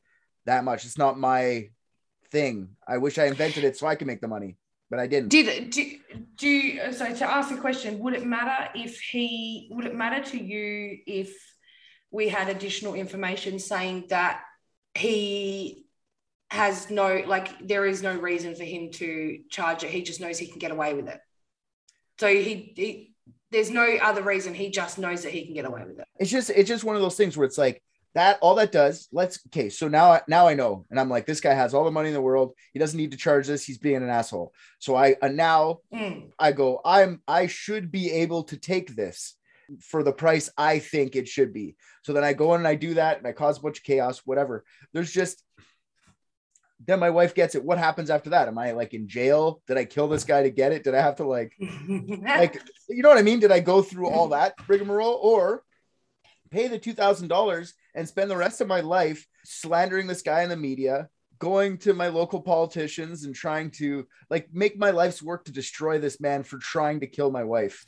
[0.45, 0.86] that much.
[0.86, 1.69] It's not my
[2.32, 2.75] thing.
[2.88, 4.58] I wish I invented it so I can make the money,
[4.89, 5.29] but I didn't.
[5.29, 5.97] Did do,
[6.36, 9.95] do you, uh, so to ask the question, would it matter if he would it
[9.95, 11.34] matter to you if
[12.12, 14.41] we had additional information saying that
[14.95, 15.86] he
[16.51, 19.89] has no like there is no reason for him to charge it.
[19.91, 21.19] He just knows he can get away with it.
[22.19, 23.13] So he, he
[23.51, 24.53] there's no other reason.
[24.53, 26.07] He just knows that he can get away with it.
[26.19, 27.81] it's just it's just one of those things where it's like
[28.15, 31.39] that all that does let's okay so now now i know and i'm like this
[31.39, 33.77] guy has all the money in the world he doesn't need to charge this he's
[33.77, 36.31] being an asshole so i uh, now Mm.
[36.39, 39.35] i go i'm i should be able to take this
[39.79, 42.73] for the price i think it should be so then i go in and i
[42.73, 45.43] do that and i cause a bunch of chaos whatever there's just
[46.85, 49.77] then my wife gets it what happens after that am i like in jail did
[49.77, 53.09] i kill this guy to get it did i have to like like you know
[53.09, 53.39] what I mean?
[53.39, 55.63] Did I go through all that rigmarole or
[56.49, 60.41] pay the two thousand dollars and spend the rest of my life slandering this guy
[60.41, 65.21] in the media, going to my local politicians and trying to like make my life's
[65.21, 67.85] work to destroy this man for trying to kill my wife?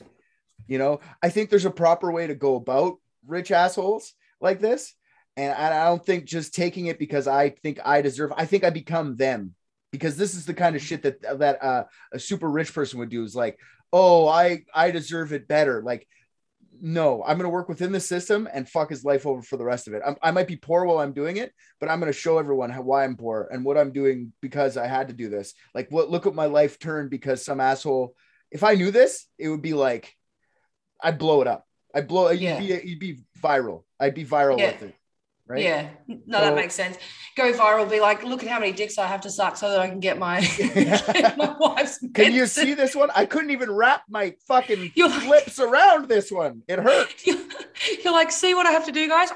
[0.68, 4.94] You know, I think there's a proper way to go about rich assholes like this.
[5.36, 8.64] And I I don't think just taking it because I think I deserve, I think
[8.64, 9.54] I become them
[9.90, 13.08] because this is the kind of shit that that uh, a super rich person would
[13.10, 13.58] do is like,
[13.92, 15.82] oh, I I deserve it better.
[15.82, 16.06] Like,
[16.80, 19.86] no, I'm gonna work within the system and fuck his life over for the rest
[19.88, 20.02] of it.
[20.04, 22.82] I'm, I might be poor while I'm doing it, but I'm gonna show everyone how,
[22.82, 25.54] why I'm poor and what I'm doing because I had to do this.
[25.74, 28.14] Like, what look at my life turned because some asshole.
[28.50, 30.14] If I knew this, it would be like,
[31.02, 31.66] I'd blow it up.
[31.94, 32.30] I'd blow.
[32.30, 32.60] Yeah.
[32.60, 33.84] You'd be you'd be viral.
[34.00, 34.72] I'd be viral Yeah.
[34.72, 34.94] with it.
[35.48, 35.64] Right.
[35.64, 36.96] Yeah, no, So- that makes sense.
[37.36, 39.80] Go viral, be like, look at how many dicks I have to suck so that
[39.80, 41.98] I can get my, get my wife's.
[42.14, 43.10] Can you see this one?
[43.14, 46.62] I couldn't even wrap my fucking You're like- lips around this one.
[46.68, 47.08] It hurt.
[47.26, 47.38] You're,
[48.04, 49.30] you're like, see what I have to do, guys.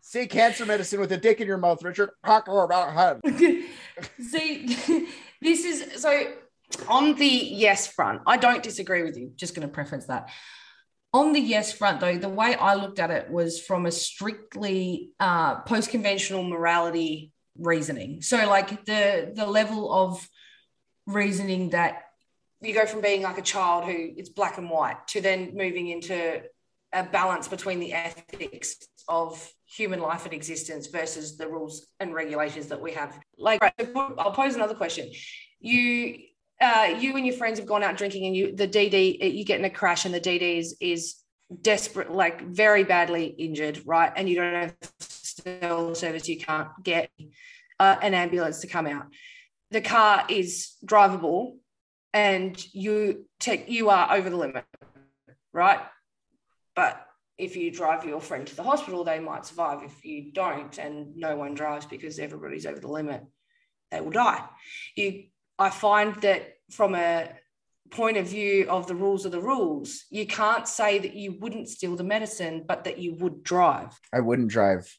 [0.00, 2.10] See cancer medicine with a dick in your mouth, Richard.
[4.20, 4.76] see,
[5.42, 6.32] this is so
[6.88, 8.20] on the yes front.
[8.26, 9.32] I don't disagree with you.
[9.34, 10.28] Just going to preference that.
[11.14, 15.12] On the yes front, though, the way I looked at it was from a strictly
[15.20, 18.20] uh, post-conventional morality reasoning.
[18.20, 20.28] So, like the the level of
[21.06, 22.02] reasoning that
[22.60, 25.88] you go from being like a child who it's black and white to then moving
[25.88, 26.42] into
[26.92, 28.76] a balance between the ethics
[29.08, 33.18] of human life and existence versus the rules and regulations that we have.
[33.38, 35.10] Like, right, I'll pose another question.
[35.60, 36.18] You,
[36.64, 39.58] uh, you and your friends have gone out drinking, and you the DD you get
[39.58, 41.16] in a crash, and the DD is is
[41.60, 44.12] desperate, like very badly injured, right?
[44.16, 47.10] And you don't have cell service, you can't get
[47.78, 49.06] uh, an ambulance to come out.
[49.70, 51.56] The car is drivable,
[52.12, 54.64] and you take you are over the limit,
[55.52, 55.80] right?
[56.74, 59.82] But if you drive your friend to the hospital, they might survive.
[59.82, 63.24] If you don't, and no one drives because everybody's over the limit,
[63.90, 64.44] they will die.
[64.94, 65.24] You,
[65.58, 67.30] I find that from a
[67.90, 71.68] point of view of the rules of the rules, you can't say that you wouldn't
[71.68, 73.98] steal the medicine, but that you would drive.
[74.12, 74.92] I wouldn't drive.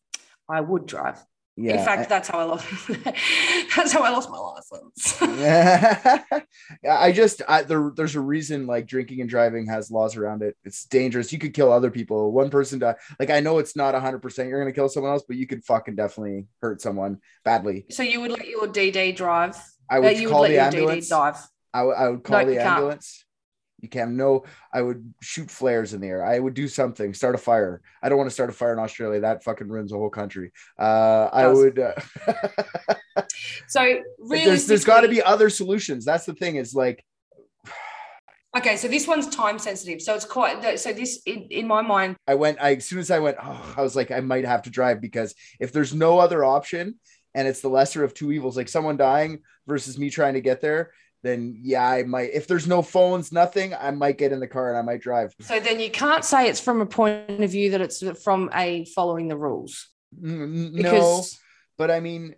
[0.49, 1.23] I would drive.
[1.57, 1.79] Yeah.
[1.79, 2.65] In fact, that's how I lost.
[3.75, 5.17] that's how I lost my license.
[5.41, 6.21] yeah,
[6.89, 10.57] I just I, there, there's a reason like drinking and driving has laws around it.
[10.65, 11.31] It's dangerous.
[11.31, 12.31] You could kill other people.
[12.33, 12.95] One person die.
[13.19, 15.63] Like I know it's not 100 percent you're gonna kill someone else, but you could
[15.63, 17.85] fucking definitely hurt someone badly.
[17.89, 19.55] so you would let your DD drive.
[19.89, 21.05] I Uh, would you call would the let your ambulance.
[21.05, 21.47] DD dive.
[21.81, 22.69] I would- call No, the you can't.
[22.69, 23.25] ambulance.
[23.81, 24.45] You can no.
[24.73, 26.25] I would shoot flares in the air.
[26.25, 27.13] I would do something.
[27.13, 27.81] Start a fire.
[28.01, 29.19] I don't want to start a fire in Australia.
[29.19, 30.51] That fucking ruins the whole country.
[30.79, 31.77] Uh, I would.
[31.79, 31.93] Uh,
[33.67, 33.81] So
[34.19, 36.03] really, there's there's got to be other solutions.
[36.05, 36.55] That's the thing.
[36.57, 37.03] Is like
[38.57, 40.01] Okay, so this one's time sensitive.
[40.01, 42.57] So it's quite so this in, in my mind, I went.
[42.61, 45.01] I as soon as I went, oh, I was like, I might have to drive
[45.01, 46.95] because if there's no other option
[47.33, 50.61] and it's the lesser of two evils, like someone dying versus me trying to get
[50.61, 50.91] there,
[51.25, 52.29] then yeah, I might.
[52.33, 55.33] If there's no phones, nothing, I might get in the car and I might drive.
[55.41, 58.85] so then you can't say it's from a point of view that it's from a
[58.85, 59.87] following the rules.
[60.23, 61.23] N- n- No,
[61.77, 62.35] but I mean,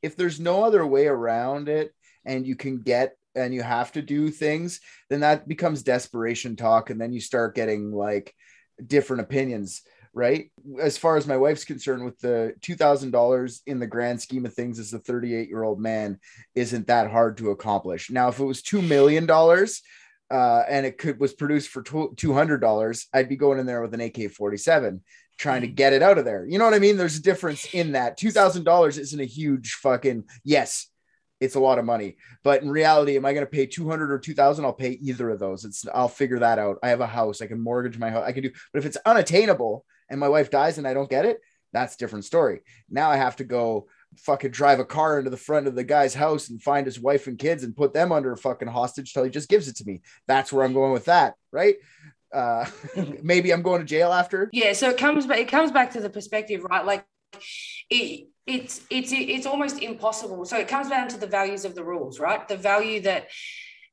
[0.00, 1.92] if there's no other way around it
[2.24, 4.80] and you can get and you have to do things,
[5.10, 6.90] then that becomes desperation talk.
[6.90, 8.34] And then you start getting like
[8.84, 9.82] different opinions,
[10.18, 10.50] right?
[10.80, 14.80] As far as my wife's concerned, with the $2,000 in the grand scheme of things
[14.80, 16.18] as a 38 year old man,
[16.56, 18.10] isn't that hard to accomplish.
[18.10, 19.30] Now, if it was $2 million,
[20.30, 23.80] uh, and it could was produced for two hundred dollars, I'd be going in there
[23.80, 25.02] with an AK forty seven,
[25.38, 26.46] trying to get it out of there.
[26.46, 26.98] You know what I mean?
[26.98, 28.18] There's a difference in that.
[28.18, 30.88] Two thousand dollars isn't a huge fucking yes.
[31.40, 32.16] it's a lot of money.
[32.44, 34.64] But in reality, am I going to pay 200 or 2000?
[34.64, 35.64] I'll pay either of those.
[35.64, 36.78] It's, I'll figure that out.
[36.82, 37.40] I have a house.
[37.40, 38.24] I can mortgage my house.
[38.26, 41.24] I can do, but if it's unattainable and my wife dies and I don't get
[41.24, 41.40] it,
[41.72, 42.60] that's a different story.
[42.90, 46.14] Now I have to go fucking drive a car into the front of the guy's
[46.14, 49.24] house and find his wife and kids and put them under a fucking hostage till
[49.24, 50.00] he just gives it to me.
[50.26, 51.34] That's where I'm going with that.
[51.52, 51.76] Right.
[52.32, 52.66] Uh,
[53.22, 54.50] maybe I'm going to jail after.
[54.52, 55.38] Yeah, so it comes back.
[55.38, 56.84] It comes back to the perspective, right?
[56.84, 57.06] Like,
[57.90, 60.44] it, it's it's it's almost impossible.
[60.44, 62.46] So it comes down to the values of the rules, right?
[62.46, 63.28] The value that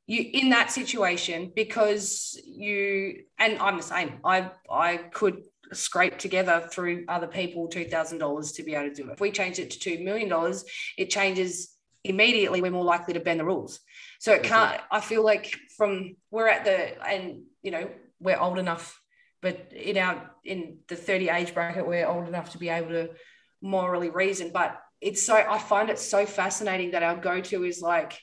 [0.08, 4.20] you in that situation because you and I'm the same.
[4.24, 8.96] I I could scrape together through other people two thousand dollars to be able to
[8.96, 9.14] do it.
[9.14, 10.66] If we change it to two million dollars,
[10.98, 12.62] it changes immediately.
[12.62, 13.80] We're more likely to bend the rules.
[14.20, 14.80] So it can't.
[14.92, 19.00] I feel like from we're at the and you know we're old enough,
[19.42, 23.10] but in our in the 30 age bracket, we're old enough to be able to
[23.62, 24.52] morally reason.
[24.54, 28.20] But it's so I find it so fascinating that our go-to is like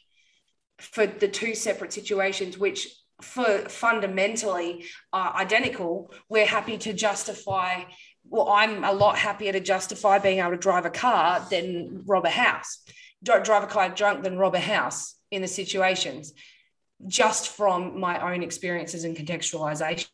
[0.78, 2.88] for the two separate situations, which
[3.22, 7.84] for fundamentally are identical, we're happy to justify.
[8.28, 12.24] Well, I'm a lot happier to justify being able to drive a car than rob
[12.24, 12.82] a house.
[13.22, 16.32] Drive a car drunk than rob a house in the situations
[17.06, 20.08] just from my own experiences and contextualization.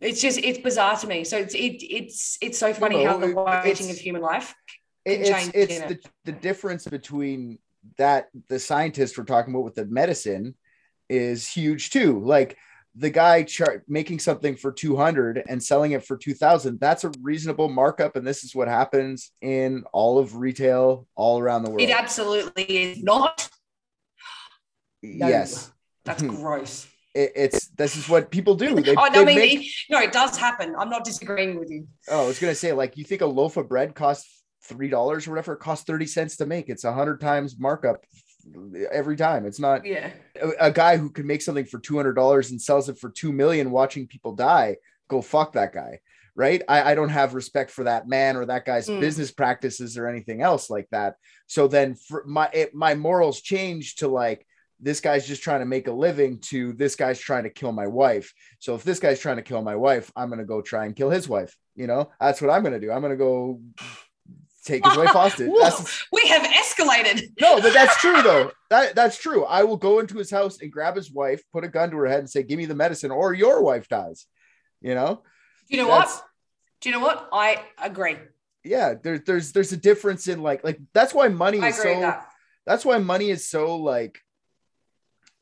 [0.00, 1.24] It's just it's bizarre to me.
[1.24, 4.54] So it's it, it's it's so funny how the weighting of human life
[5.06, 6.08] can it's, it's the, it.
[6.24, 7.58] the difference between
[7.98, 10.54] that the scientists we're talking about with the medicine
[11.12, 12.56] is huge too like
[12.94, 17.68] the guy char- making something for 200 and selling it for 2000 that's a reasonable
[17.68, 21.90] markup and this is what happens in all of retail all around the world It
[21.90, 23.48] absolutely is not.
[25.02, 25.28] No.
[25.28, 25.70] yes
[26.04, 26.28] That's Hmm.
[26.28, 26.86] gross.
[27.14, 29.98] it, it's this is what people do they, oh, no, I mean, make- it- no,
[30.00, 30.74] it does happen.
[30.78, 31.86] I'm not disagreeing with you.
[32.08, 35.26] oh i was gonna say like you think a loaf of bread costs three dollars
[35.26, 38.04] or whatever it costs 30 cents to make it's a hundred times markup
[38.90, 40.10] every time it's not Yeah.
[40.40, 43.10] a, a guy who can make something for two hundred dollars and sells it for
[43.10, 44.76] two million, watching people die,
[45.08, 46.00] go fuck that guy,
[46.34, 46.62] right?
[46.68, 49.00] I, I don't have respect for that man or that guy's Mm.
[49.00, 51.16] business practices or anything else like that.
[51.46, 54.46] So then, for my it, my morals change to like
[54.80, 57.86] this guy's just trying to make a living to this guy's trying to kill my
[57.86, 58.32] wife.
[58.58, 61.10] So if this guy's trying to kill my wife, I'm gonna go try and kill
[61.10, 61.56] his wife.
[61.76, 62.90] You know, that's what I'm gonna do.
[62.90, 63.60] I'm gonna go
[64.64, 65.50] take his wife hostage.
[65.60, 67.28] That's we have escalated.
[67.40, 68.50] no, but that's true though.
[68.70, 69.44] That that's true.
[69.44, 72.06] I will go into his house and grab his wife, put a gun to her
[72.06, 74.26] head, and say, "Give me the medicine, or your wife dies."
[74.80, 75.22] You know?
[75.68, 76.24] Do you know That's- what?
[76.80, 77.28] Do you know what?
[77.32, 78.16] I agree.
[78.64, 78.94] Yeah.
[79.00, 82.00] There's there's there's a difference in like like that's why money I is so.
[82.00, 82.26] that.
[82.66, 84.20] That's why money is so like.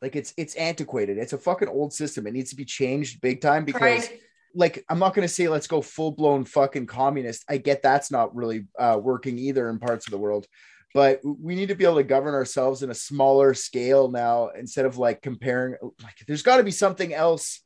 [0.03, 1.19] Like it's it's antiquated.
[1.19, 2.27] It's a fucking old system.
[2.27, 4.21] It needs to be changed big time because Craig,
[4.55, 7.45] like I'm not going to say let's go full blown fucking communist.
[7.49, 10.47] I get that's not really uh, working either in parts of the world,
[10.95, 14.87] but we need to be able to govern ourselves in a smaller scale now instead
[14.87, 15.77] of like comparing.
[16.03, 17.61] Like, there's got to be something else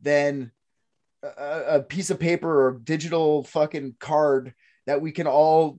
[0.00, 0.50] than
[1.22, 4.54] a, a piece of paper or digital fucking card
[4.86, 5.78] that we can all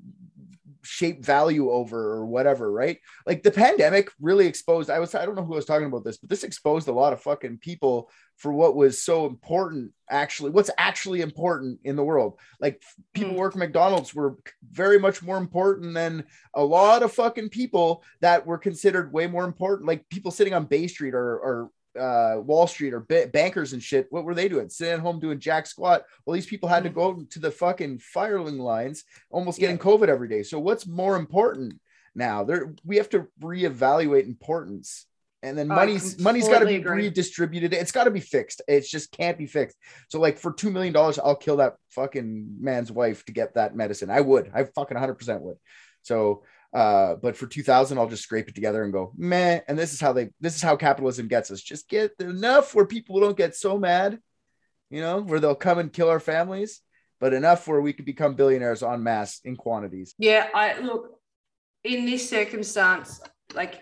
[0.83, 2.99] shape value over or whatever, right?
[3.25, 4.89] Like the pandemic really exposed.
[4.89, 6.93] I was I don't know who I was talking about this, but this exposed a
[6.93, 12.03] lot of fucking people for what was so important actually what's actually important in the
[12.03, 12.81] world like
[13.13, 13.37] people Hmm.
[13.37, 14.37] work McDonald's were
[14.71, 19.45] very much more important than a lot of fucking people that were considered way more
[19.45, 23.73] important like people sitting on Bay Street or or uh, Wall Street or ba- bankers
[23.73, 24.07] and shit.
[24.09, 24.69] What were they doing?
[24.69, 26.03] Sitting at home doing jack squat.
[26.25, 30.27] Well, these people had to go to the fucking firing lines, almost getting COVID every
[30.27, 30.43] day.
[30.43, 31.79] So what's more important
[32.15, 32.43] now?
[32.43, 35.05] There, we have to reevaluate importance
[35.43, 37.07] and then money's money's got to be agree.
[37.07, 37.73] redistributed.
[37.73, 38.61] It's got to be fixed.
[38.67, 39.75] It just can't be fixed.
[40.07, 43.75] So like for two million dollars, I'll kill that fucking man's wife to get that
[43.75, 44.11] medicine.
[44.11, 44.51] I would.
[44.53, 45.57] I fucking hundred percent would.
[46.03, 49.61] So, uh, but for two thousand, I'll just scrape it together and go meh.
[49.67, 50.29] And this is how they.
[50.39, 51.61] This is how capitalism gets us.
[51.61, 54.19] Just get enough where people don't get so mad,
[54.89, 56.81] you know, where they'll come and kill our families,
[57.19, 60.15] but enough where we could become billionaires en masse in quantities.
[60.17, 61.19] Yeah, I look
[61.83, 63.21] in this circumstance,
[63.53, 63.81] like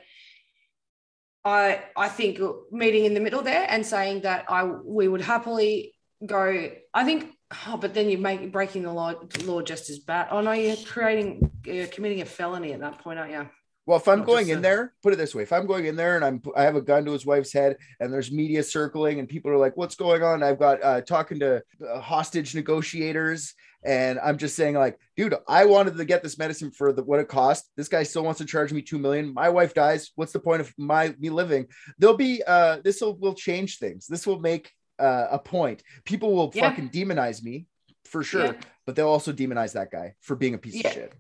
[1.46, 2.40] I I think
[2.72, 5.94] meeting in the middle there and saying that I we would happily
[6.26, 6.72] go.
[6.94, 7.34] I think,
[7.68, 10.28] oh, but then you make breaking the law law just as bad.
[10.32, 13.50] Oh no, you're creating you're committing a felony at that point, aren't you?
[13.86, 15.86] Well, if I'm Not going in a- there, put it this way: if I'm going
[15.86, 18.62] in there and I'm I have a gun to his wife's head, and there's media
[18.62, 22.54] circling, and people are like, "What's going on?" I've got uh, talking to uh, hostage
[22.54, 27.04] negotiators, and I'm just saying, like, dude, I wanted to get this medicine for the,
[27.04, 27.72] what it cost.
[27.78, 29.34] This guy still wants to charge me two million.
[29.34, 30.12] My wife dies.
[30.16, 31.66] What's the point of my me living?
[31.98, 34.06] There'll be uh, this will will change things.
[34.06, 35.84] This will make uh, a point.
[36.06, 36.70] People will Yeah.
[36.70, 37.68] fucking demonize me
[38.06, 38.62] for sure, Yeah.
[38.86, 40.88] but they'll also demonize that guy for being a piece Yeah.
[40.88, 41.14] of shit.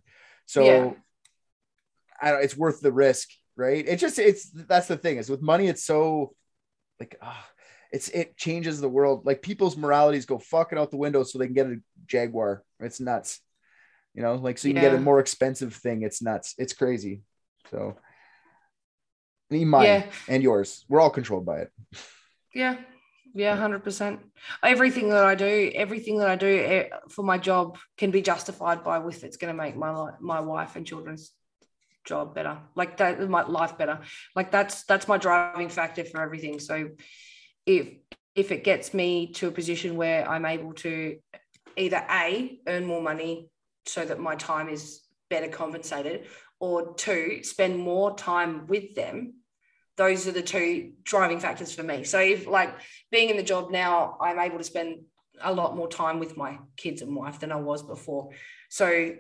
[0.46, 0.96] So.
[2.22, 3.88] I don't, it's worth the risk, right?
[3.88, 6.36] It just it's that's the thing is with money, it's so
[7.00, 7.48] like ah,
[7.94, 9.26] it's it changes the world.
[9.26, 11.78] Like people's moralities go fucking out the window so they can get a
[12.08, 12.64] Jaguar.
[12.82, 13.40] It's nuts.
[14.14, 16.02] You know, like so you can get a more expensive thing.
[16.04, 16.56] It's nuts.
[16.58, 17.22] It's crazy.
[17.72, 17.96] So
[19.50, 20.84] me, mine and yours.
[20.90, 21.72] We're all controlled by it.
[22.54, 22.78] Yeah,
[23.34, 24.20] yeah, hundred percent.
[24.64, 28.84] Everything that I do, everything that I do eh, for my job can be justified
[28.84, 31.32] by with it's going to make my my wife and children's
[32.06, 34.00] job better, like that, my life better.
[34.36, 36.60] Like that's that's my driving factor for everything.
[36.60, 36.90] So
[37.66, 37.90] if
[38.36, 41.18] if it gets me to a position where I'm able to
[41.78, 43.50] either a earn more money
[43.86, 46.28] so that my time is better compensated,
[46.60, 49.36] or two spend more time with them
[50.00, 52.06] those are the two driving factors for me.
[52.06, 52.74] So if like
[53.12, 55.02] being in the job now, I'm able to spend
[55.41, 58.30] a lot more time with my kids and wife than I was before.
[58.70, 59.16] So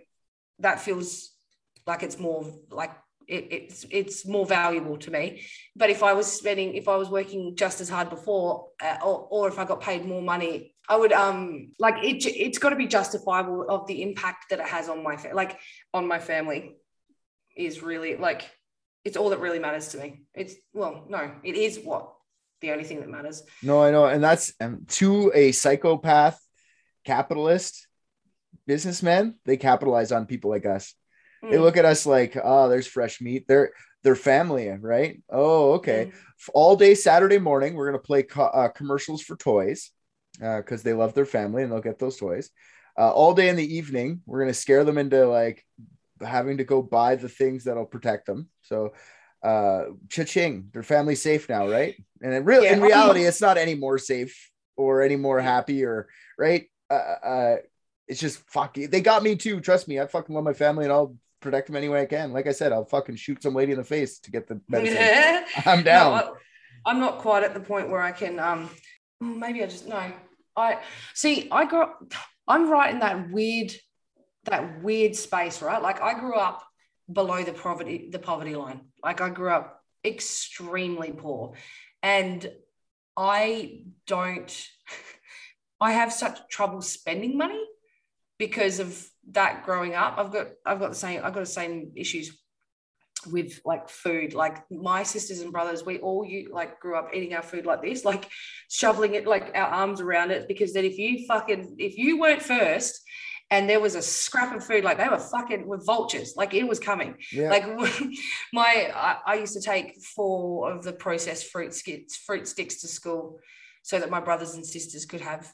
[0.59, 1.31] that feels
[1.85, 2.91] like it's more like
[3.27, 5.43] it, it's it's more valuable to me.
[5.75, 9.27] But if I was spending, if I was working just as hard before, uh, or,
[9.29, 12.25] or if I got paid more money, I would um like it.
[12.25, 15.59] It's got to be justifiable of the impact that it has on my like
[15.93, 16.77] on my family
[17.57, 18.49] is really like
[19.05, 20.21] it's all that really matters to me.
[20.33, 22.13] It's well, no, it is what
[22.61, 23.43] the only thing that matters.
[23.63, 26.39] No, I know, and that's um, to a psychopath
[27.05, 27.87] capitalist
[28.67, 29.35] businessman.
[29.45, 30.93] They capitalize on people like us.
[31.41, 31.61] They Mm.
[31.61, 33.45] look at us like, oh, there's fresh meat.
[33.47, 33.71] They're
[34.03, 35.21] they're family, right?
[35.29, 36.05] Oh, okay.
[36.05, 36.13] Mm.
[36.53, 39.91] All day Saturday morning, we're gonna play co- uh, commercials for toys
[40.39, 42.49] because they love their family and they'll get those toys.
[42.97, 45.65] Uh, all day in the evening, we're gonna scare them into like
[46.25, 48.49] having to go buy the things that'll protect them.
[48.61, 48.93] So,
[49.43, 51.95] uh, cha-ching, their family's safe now, right?
[52.21, 52.73] And in real, Yeah.
[52.73, 56.69] in reality, it's not any more safe or any more happy or right.
[56.89, 57.55] Uh, uh,
[58.07, 58.73] it's just fuck.
[58.73, 59.61] They got me too.
[59.61, 62.33] Trust me, I fucking love my family and I'll protect them any way I can.
[62.33, 65.45] Like I said, I'll fucking shoot some lady in the face to get the medicine.
[65.65, 66.17] I'm down.
[66.17, 66.35] No,
[66.85, 68.39] I, am not quite at the point where I can.
[68.39, 68.69] Um,
[69.21, 70.11] maybe I just no.
[70.57, 70.79] I
[71.13, 71.47] see.
[71.51, 71.95] I got.
[72.47, 73.71] I'm right in that weird,
[74.45, 75.81] that weird space, right?
[75.81, 76.63] Like I grew up
[77.11, 78.81] below the poverty, the poverty line.
[79.03, 81.53] Like I grew up extremely poor,
[82.01, 82.49] and
[83.17, 84.67] I don't.
[85.81, 87.61] I have such trouble spending money
[88.37, 90.15] because of that growing up.
[90.17, 92.37] I've got I've got the same I've got the same issues
[93.27, 94.33] with like food.
[94.33, 97.81] Like my sisters and brothers, we all you like grew up eating our food like
[97.81, 98.27] this, like
[98.69, 100.47] shoveling it like our arms around it.
[100.47, 103.01] Because then if you fucking if you weren't first
[103.51, 106.67] and there was a scrap of food, like they were fucking with vultures, like it
[106.67, 107.15] was coming.
[107.31, 107.49] Yeah.
[107.49, 107.65] Like
[108.53, 112.87] my I, I used to take four of the processed fruit skits, fruit sticks to
[112.87, 113.39] school
[113.81, 115.51] so that my brothers and sisters could have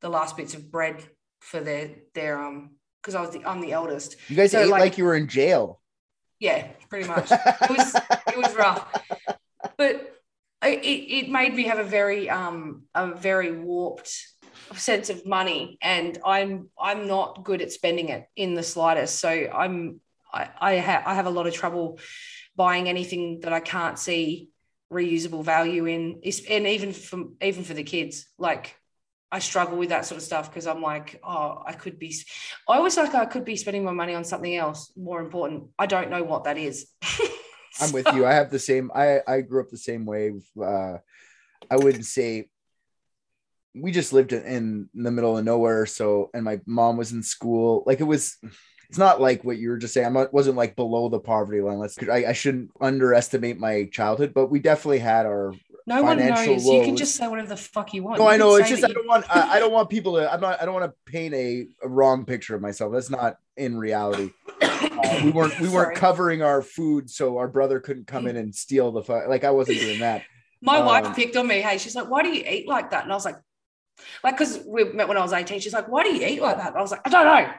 [0.00, 1.02] the last bits of bread
[1.40, 4.16] for their their um because I was the I'm the eldest.
[4.28, 5.80] you guys so, ate like, like- you were in jail.
[6.40, 7.30] Yeah, pretty much.
[7.62, 8.86] It was it was rough,
[9.78, 10.14] but
[10.62, 14.10] it, it made me have a very um a very warped
[14.76, 19.20] sense of money, and I'm I'm not good at spending it in the slightest.
[19.20, 20.00] So I'm
[20.32, 21.98] I I, ha- I have a lot of trouble
[22.56, 24.50] buying anything that I can't see
[24.92, 28.76] reusable value in, and even for even for the kids, like.
[29.32, 32.14] I struggle with that sort of stuff because I'm like, oh, I could be.
[32.68, 35.70] I always like I could be spending my money on something else more important.
[35.76, 36.86] I don't know what that is.
[37.80, 38.26] I'm with you.
[38.26, 38.92] I have the same.
[38.94, 40.32] I I grew up the same way.
[40.56, 40.98] Uh,
[41.68, 42.48] I wouldn't say
[43.74, 45.86] we just lived in, in the middle of nowhere.
[45.86, 47.82] So, and my mom was in school.
[47.86, 48.36] Like it was.
[48.90, 50.06] It's not like what you were just saying.
[50.06, 51.78] I not- wasn't like below the poverty line.
[51.78, 51.96] Let's.
[52.02, 55.52] I, I shouldn't underestimate my childhood, but we definitely had our.
[55.86, 56.64] No one knows.
[56.64, 58.18] You can just say whatever the fuck you want.
[58.18, 58.54] No, You I know.
[58.56, 59.24] It's just I don't want.
[59.34, 60.32] I, I don't want people to.
[60.32, 60.60] I'm not.
[60.62, 62.92] I don't want to paint a, a wrong picture of myself.
[62.92, 64.30] That's not in reality.
[64.62, 65.58] Uh, we weren't.
[65.60, 69.02] We weren't covering our food, so our brother couldn't come in and steal the.
[69.02, 70.22] fu- Like I wasn't doing that.
[70.62, 71.60] My Um, wife picked on me.
[71.60, 73.36] Hey, she's like, "Why do you eat like that?" And I was like,
[74.22, 76.56] "Like, because we met when I was 18." She's like, "Why do you eat like
[76.56, 77.50] that?" I was like, "I don't know."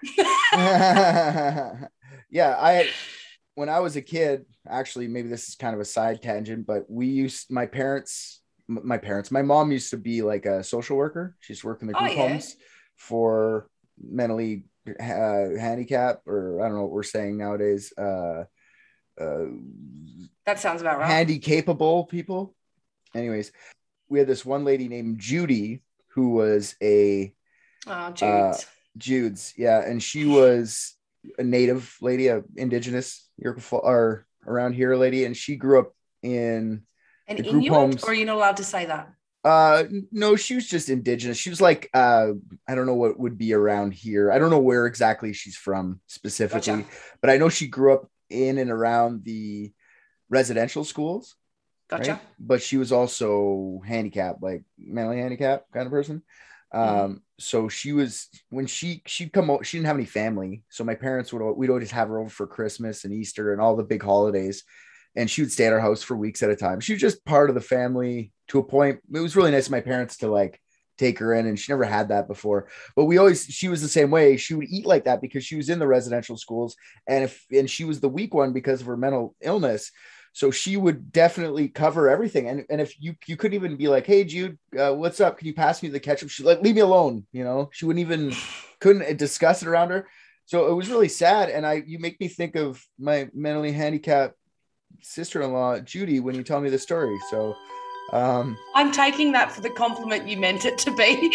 [2.30, 2.90] yeah, I
[3.56, 6.90] when I was a kid, actually, maybe this is kind of a side tangent, but
[6.90, 11.36] we used my parents, my parents, my mom used to be like a social worker.
[11.40, 12.28] She's working the Oh, group yeah.
[12.28, 12.56] homes
[12.98, 13.70] for
[14.02, 17.94] mentally uh, handicap, or I don't know what we're saying nowadays.
[17.98, 18.44] Uh,
[19.20, 19.46] uh,
[20.46, 21.10] That sounds about right.
[21.10, 22.54] handy capable people.
[23.16, 23.52] Anyways,
[24.10, 25.82] we had this one lady named Judy
[26.16, 27.34] who was a
[27.88, 28.28] oh, Jude.
[28.28, 28.54] uh,
[28.98, 30.96] Jude's, yeah, and she was
[31.38, 35.92] a native lady, a indigenous Iroquois or around here lady, and she grew up
[36.24, 36.84] in
[37.28, 39.12] An Inuit, homes- or are you not allowed to say that?
[39.44, 41.38] uh no, she was just indigenous.
[41.38, 42.30] She was like uh
[42.68, 44.32] I don't know what would be around here.
[44.32, 46.90] I don't know where exactly she's from specifically, Gotcha.
[47.22, 49.72] but I know she grew up in and around the
[50.30, 51.36] residential schools.
[51.90, 52.12] Gotcha.
[52.14, 52.22] right?
[52.40, 56.24] But she was also handicapped, like mentally handicapped kind of person.
[56.72, 57.22] Um, Mhm.
[57.40, 60.64] so she was when she she'd come she didn't have any family.
[60.70, 63.76] So my parents would we'd always have her over for Christmas and Easter and all
[63.76, 64.64] the big holidays.
[65.16, 66.82] And she would stay at our house for weeks at a time.
[66.82, 69.00] She was just part of the family to a point.
[69.14, 70.60] It was really nice of my parents to like
[70.98, 72.68] take her in, and she never had that before.
[72.96, 74.36] But we always she was the same way.
[74.36, 76.76] She would eat like that because she was in the residential schools,
[77.08, 79.92] and if and she was the weak one because of her mental illness.
[80.36, 82.50] So she would definitely cover everything.
[82.50, 85.38] And, and if you you couldn't even be like, hey Jude, uh, what's up?
[85.38, 86.30] Can you pass me the ketchup?
[86.30, 87.26] She like leave me alone.
[87.32, 88.34] You know, she wouldn't even
[88.82, 90.10] couldn't discuss it around her.
[90.44, 91.50] So it was really sad.
[91.50, 94.36] And I you make me think of my mentally handicapped
[95.02, 97.18] sister-in-law Judy when you tell me the story.
[97.32, 97.56] So
[98.12, 101.34] um I'm taking that for the compliment you meant it to be.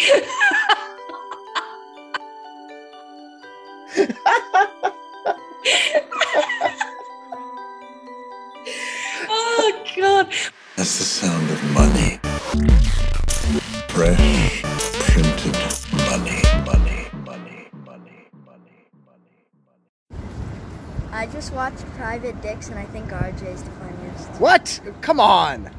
[21.61, 24.41] watched Private Dicks and I think RJ is the funniest.
[24.41, 24.81] what?
[25.01, 25.69] Come on.